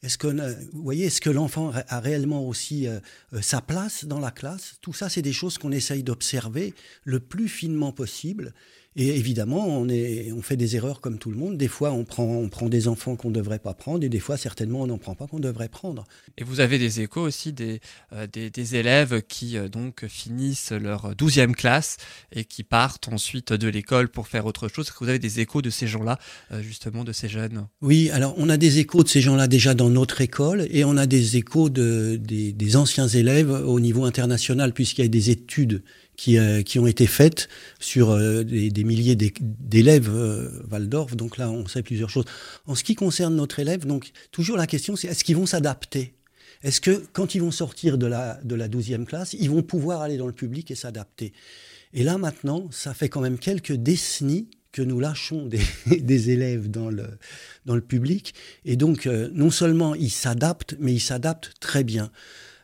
Est-ce 0.04 0.18
que, 0.18 0.26
euh, 0.26 0.54
vous 0.74 0.82
voyez, 0.82 1.06
est-ce 1.06 1.22
que 1.22 1.30
l'enfant 1.30 1.72
a 1.88 1.98
réellement 1.98 2.46
aussi 2.46 2.86
euh, 2.86 3.00
euh, 3.32 3.40
sa 3.40 3.62
place 3.62 4.04
dans 4.04 4.20
la 4.20 4.30
classe? 4.30 4.76
Tout 4.82 4.92
ça, 4.92 5.08
c'est 5.08 5.22
des 5.22 5.32
choses 5.32 5.56
qu'on 5.56 5.72
essaye 5.72 6.02
d'observer 6.02 6.74
le 7.04 7.20
plus 7.20 7.48
finement 7.48 7.90
possible. 7.90 8.52
Et 8.96 9.08
évidemment, 9.08 9.66
on, 9.66 9.88
est, 9.88 10.30
on 10.30 10.40
fait 10.40 10.56
des 10.56 10.76
erreurs 10.76 11.00
comme 11.00 11.18
tout 11.18 11.30
le 11.30 11.36
monde. 11.36 11.56
Des 11.56 11.66
fois, 11.66 11.90
on 11.90 12.04
prend, 12.04 12.24
on 12.24 12.48
prend 12.48 12.68
des 12.68 12.86
enfants 12.86 13.16
qu'on 13.16 13.30
ne 13.30 13.34
devrait 13.34 13.58
pas 13.58 13.74
prendre, 13.74 14.04
et 14.04 14.08
des 14.08 14.20
fois, 14.20 14.36
certainement, 14.36 14.82
on 14.82 14.86
n'en 14.86 14.98
prend 14.98 15.16
pas 15.16 15.26
qu'on 15.26 15.40
devrait 15.40 15.68
prendre. 15.68 16.04
Et 16.38 16.44
vous 16.44 16.60
avez 16.60 16.78
des 16.78 17.00
échos 17.00 17.22
aussi 17.22 17.52
des, 17.52 17.80
euh, 18.12 18.28
des, 18.32 18.50
des, 18.50 18.76
élèves 18.76 19.22
qui 19.22 19.58
euh, 19.58 19.68
donc 19.68 20.06
finissent 20.06 20.70
leur 20.70 21.16
douzième 21.16 21.56
classe 21.56 21.96
et 22.30 22.44
qui 22.44 22.62
partent 22.62 23.08
ensuite 23.08 23.52
de 23.52 23.66
l'école 23.66 24.08
pour 24.08 24.28
faire 24.28 24.46
autre 24.46 24.68
chose. 24.68 24.86
Est-ce 24.86 24.92
que 24.92 25.02
vous 25.02 25.10
avez 25.10 25.18
des 25.18 25.40
échos 25.40 25.60
de 25.60 25.70
ces 25.70 25.88
gens-là, 25.88 26.20
euh, 26.52 26.62
justement, 26.62 27.02
de 27.02 27.12
ces 27.12 27.28
jeunes? 27.28 27.66
Oui, 27.82 28.10
alors 28.10 28.34
on 28.36 28.48
a 28.48 28.56
des 28.56 28.78
échos 28.78 29.02
de 29.02 29.08
ces 29.08 29.20
gens-là 29.20 29.48
déjà 29.48 29.74
dans 29.74 29.90
notre 29.90 30.20
école 30.20 30.68
et 30.70 30.84
on 30.84 30.96
a 30.96 31.06
des 31.06 31.36
échos 31.36 31.68
de, 31.68 32.16
des, 32.22 32.52
des 32.52 32.76
anciens 32.76 33.08
élèves 33.08 33.50
au 33.50 33.80
niveau 33.80 34.04
international 34.04 34.72
puisqu'il 34.72 35.02
y 35.02 35.04
a 35.04 35.08
des 35.08 35.30
études 35.30 35.82
qui, 36.16 36.38
euh, 36.38 36.62
qui 36.62 36.78
ont 36.78 36.86
été 36.86 37.06
faites 37.06 37.48
sur 37.80 38.10
euh, 38.10 38.42
des, 38.44 38.84
milliers 38.84 39.16
d'élèves 39.16 40.10
euh, 40.14 40.50
Waldorf. 40.70 41.16
Donc 41.16 41.38
là, 41.38 41.50
on 41.50 41.66
sait 41.66 41.82
plusieurs 41.82 42.10
choses. 42.10 42.24
En 42.66 42.74
ce 42.74 42.84
qui 42.84 42.94
concerne 42.94 43.34
notre 43.36 43.58
élève, 43.60 43.86
donc 43.86 44.10
toujours 44.30 44.56
la 44.56 44.66
question, 44.66 44.96
c'est 44.96 45.08
est-ce 45.08 45.24
qu'ils 45.24 45.36
vont 45.36 45.46
s'adapter? 45.46 46.14
Est-ce 46.62 46.80
que 46.80 47.04
quand 47.12 47.34
ils 47.34 47.42
vont 47.42 47.50
sortir 47.50 47.98
de 47.98 48.06
la, 48.06 48.40
de 48.42 48.54
la 48.54 48.68
12e 48.68 49.04
classe, 49.04 49.34
ils 49.34 49.50
vont 49.50 49.62
pouvoir 49.62 50.00
aller 50.00 50.16
dans 50.16 50.26
le 50.26 50.32
public 50.32 50.70
et 50.70 50.74
s'adapter? 50.74 51.32
Et 51.92 52.02
là, 52.02 52.18
maintenant, 52.18 52.68
ça 52.70 52.94
fait 52.94 53.08
quand 53.08 53.20
même 53.20 53.38
quelques 53.38 53.74
décennies 53.74 54.48
que 54.72 54.82
nous 54.82 54.98
lâchons 54.98 55.46
des, 55.46 55.60
des, 56.00 56.30
élèves 56.30 56.70
dans 56.70 56.90
le, 56.90 57.06
dans 57.64 57.76
le 57.76 57.80
public. 57.80 58.34
Et 58.64 58.76
donc, 58.76 59.06
euh, 59.06 59.30
non 59.32 59.50
seulement 59.50 59.94
ils 59.94 60.10
s'adaptent, 60.10 60.74
mais 60.80 60.92
ils 60.92 61.00
s'adaptent 61.00 61.52
très 61.60 61.84
bien. 61.84 62.10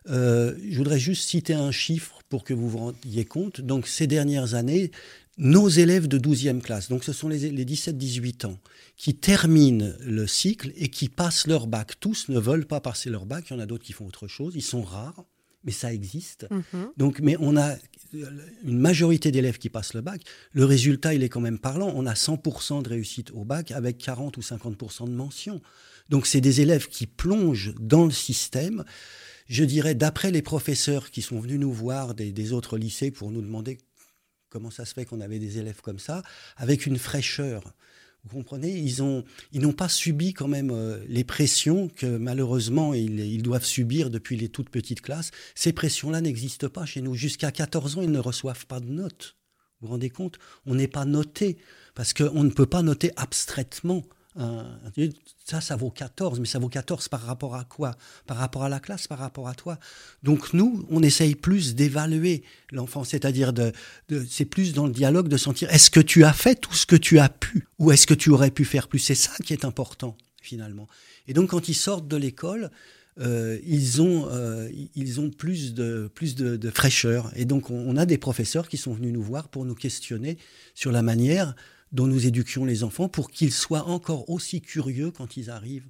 Euh, 0.09 0.57
je 0.69 0.77
voudrais 0.79 0.99
juste 0.99 1.29
citer 1.29 1.55
un 1.55 1.71
chiffre 1.71 2.21
pour 2.29 2.45
que 2.45 2.55
vous 2.55 2.69
vous 2.69 2.79
rendiez 2.79 3.25
compte. 3.25 3.61
Donc, 3.61 3.87
ces 3.87 4.07
dernières 4.07 4.55
années, 4.55 4.91
nos 5.37 5.69
élèves 5.69 6.09
de 6.09 6.19
12e 6.19 6.61
classe, 6.61 6.89
donc 6.89 7.05
ce 7.05 7.13
sont 7.13 7.29
les, 7.29 7.51
les 7.51 7.65
17-18 7.65 8.47
ans, 8.47 8.59
qui 8.97 9.15
terminent 9.15 9.93
le 10.01 10.27
cycle 10.27 10.73
et 10.77 10.89
qui 10.89 11.09
passent 11.09 11.47
leur 11.47 11.67
bac. 11.67 11.99
Tous 12.01 12.29
ne 12.29 12.39
veulent 12.39 12.67
pas 12.67 12.81
passer 12.81 13.11
leur 13.11 13.27
bac, 13.27 13.47
il 13.51 13.55
y 13.55 13.57
en 13.57 13.61
a 13.61 13.67
d'autres 13.67 13.85
qui 13.85 13.93
font 13.93 14.07
autre 14.07 14.29
chose, 14.29 14.55
ils 14.57 14.63
sont 14.63 14.83
rares, 14.83 15.25
mais 15.65 15.73
ça 15.73 15.93
existe. 15.93 16.47
Mm 16.51 16.61
-hmm. 16.61 16.87
Donc, 16.97 17.21
mais 17.21 17.37
on 17.39 17.57
a 17.57 17.77
une 18.13 18.79
majorité 18.79 19.31
d'élèves 19.31 19.59
qui 19.59 19.69
passent 19.69 19.95
le 19.95 20.01
bac. 20.01 20.23
Le 20.53 20.65
résultat, 20.65 21.15
il 21.15 21.23
est 21.23 21.29
quand 21.29 21.41
même 21.41 21.59
parlant. 21.59 21.93
On 21.95 22.07
a 22.07 22.15
100% 22.15 22.83
de 22.83 22.89
réussite 22.89 23.31
au 23.33 23.45
bac 23.45 23.71
avec 23.71 23.99
40 23.99 24.37
ou 24.37 24.43
50% 24.43 25.07
de 25.07 25.13
mention. 25.13 25.61
Donc, 26.09 26.27
c'est 26.27 26.41
des 26.41 26.61
élèves 26.61 26.89
qui 26.89 27.07
plongent 27.07 27.75
dans 27.79 28.05
le 28.05 28.11
système. 28.11 28.85
Je 29.51 29.65
dirais, 29.65 29.97
d'après 29.97 30.31
les 30.31 30.43
professeurs 30.43 31.11
qui 31.11 31.23
sont 31.23 31.41
venus 31.41 31.59
nous 31.59 31.73
voir 31.73 32.15
des, 32.15 32.53
autres 32.53 32.79
lycées 32.79 33.11
pour 33.11 33.33
nous 33.33 33.43
demander 33.43 33.79
comment 34.49 34.71
ça 34.71 34.85
se 34.85 34.95
fait 34.95 35.05
qu'on 35.05 35.21
avait 35.21 35.41
des 35.41 35.59
élèves 35.59 35.81
comme 35.81 35.99
ça, 35.99 36.23
avec 36.57 36.87
une 36.87 36.99
fraîcheur. 36.99 37.75
Vous 38.23 38.37
comprenez 38.37 38.79
ils 38.79 39.03
n'ont 39.61 39.73
pas 39.73 39.89
subi 39.89 40.35
quand 40.35 40.47
même 40.47 40.71
euh, 40.71 41.05
les 41.09 41.25
pressions 41.25 41.89
que 41.89 42.07
malheureusement 42.07 42.95
ils, 42.95 43.19
ils, 43.19 43.43
doivent 43.43 43.65
subir 43.65 44.09
depuis 44.09 44.37
les 44.37 44.51
toutes 44.51 44.71
petites 44.71 45.01
classes. 45.01 45.33
Ces 45.57 45.73
pressions-là 45.73 46.21
n'existent 46.21 46.69
pas 46.69 46.87
chez 46.87 47.01
nous. 47.01 47.17
Jusqu'à 47.17 47.51
14 47.51 47.99
ans, 47.99 48.03
ils 48.03 48.13
ne 48.13 48.21
reçoivent 48.21 48.67
pas 48.67 48.79
de 48.79 48.89
notes. 48.89 49.37
Vous 49.81 49.89
vous 49.89 49.95
rendez 49.95 50.11
compte? 50.11 50.39
On 50.65 50.77
n'est 50.77 50.87
pas 50.87 51.07
noté 51.07 51.57
parce 51.97 52.15
qu'on 52.15 52.45
ne 52.45 52.51
peut 52.51 52.67
pas 52.67 52.83
noter 52.83 53.11
abstraitement. 53.17 54.05
Un, 54.37 54.65
ça, 55.45 55.61
ça 55.61 55.75
vaut 55.75 55.91
14, 55.91 56.39
mais 56.39 56.47
ça 56.47 56.61
vaut 56.61 56.69
14 56.69 57.09
par 57.09 57.23
rapport 57.23 57.57
à 57.57 57.65
quoi? 57.65 57.97
Par 58.27 58.37
rapport 58.37 58.63
à 58.63 58.69
la 58.69 58.79
classe, 58.79 59.09
par 59.09 59.19
rapport 59.19 59.49
à 59.49 59.55
toi. 59.55 59.79
Donc 60.23 60.53
nous, 60.53 60.87
on 60.89 61.03
essaye 61.03 61.35
plus 61.35 61.75
d'évaluer 61.75 62.45
l'enfant, 62.71 63.03
c'est-à-dire 63.03 63.53
de, 63.53 63.73
c'est 64.29 64.45
plus 64.45 64.73
dans 64.73 64.87
le 64.87 64.93
dialogue 64.93 65.27
de 65.27 65.37
sentir 65.37 65.69
est-ce 65.71 65.91
que 65.91 66.01
tu 66.01 66.25
as 66.25 66.33
fait 66.33 66.55
tout 66.55 66.75
ce 66.75 66.87
que 66.87 66.97
tu 66.97 67.19
as 67.19 67.29
pu? 67.29 67.67
Ou 67.81 67.91
est-ce 67.91 68.07
que 68.07 68.15
tu 68.15 68.31
aurais 68.31 68.53
pu 68.53 68.65
faire 68.65 68.87
plus? 68.87 69.01
C'est 69.01 69.17
ça 69.17 69.33
qui 69.45 69.53
est 69.53 69.65
important 69.65 70.17
finalement. 70.41 70.87
Et 71.27 71.35
donc 71.35 71.51
quand 71.51 71.69
ils 71.69 71.75
sortent 71.75 72.07
de 72.07 72.17
l'école, 72.17 72.71
euh, 73.19 73.59
ils 73.67 74.01
ont 74.01 74.29
euh, 74.31 74.71
ils 74.95 75.21
ont 75.21 75.31
plus 75.31 75.75
de 75.75 76.09
plus 76.15 76.37
de, 76.37 76.71
fraîcheur. 76.71 77.33
Et 77.35 77.45
donc 77.45 77.71
on, 77.71 77.75
on 77.75 77.97
a 77.97 78.07
des 78.07 78.19
professeurs 78.19 78.69
qui 78.69 78.77
sont 78.77 78.95
venus 78.95 79.13
nous 79.13 79.23
voir 79.23 79.49
pour 79.49 79.65
nous 79.65 79.75
questionner 79.75 80.39
sur 80.75 80.93
la 80.93 81.03
manière 81.03 81.57
dont 81.93 82.07
nous 82.07 82.27
éduquions 82.27 82.65
les 82.65 82.85
enfants 82.85 83.09
pour 83.09 83.31
qu'ils 83.31 83.53
soient 83.53 83.89
encore 83.89 84.29
aussi 84.31 84.61
curieux 84.61 85.11
quand 85.11 85.37
ils 85.37 85.51
arrivent. 85.51 85.89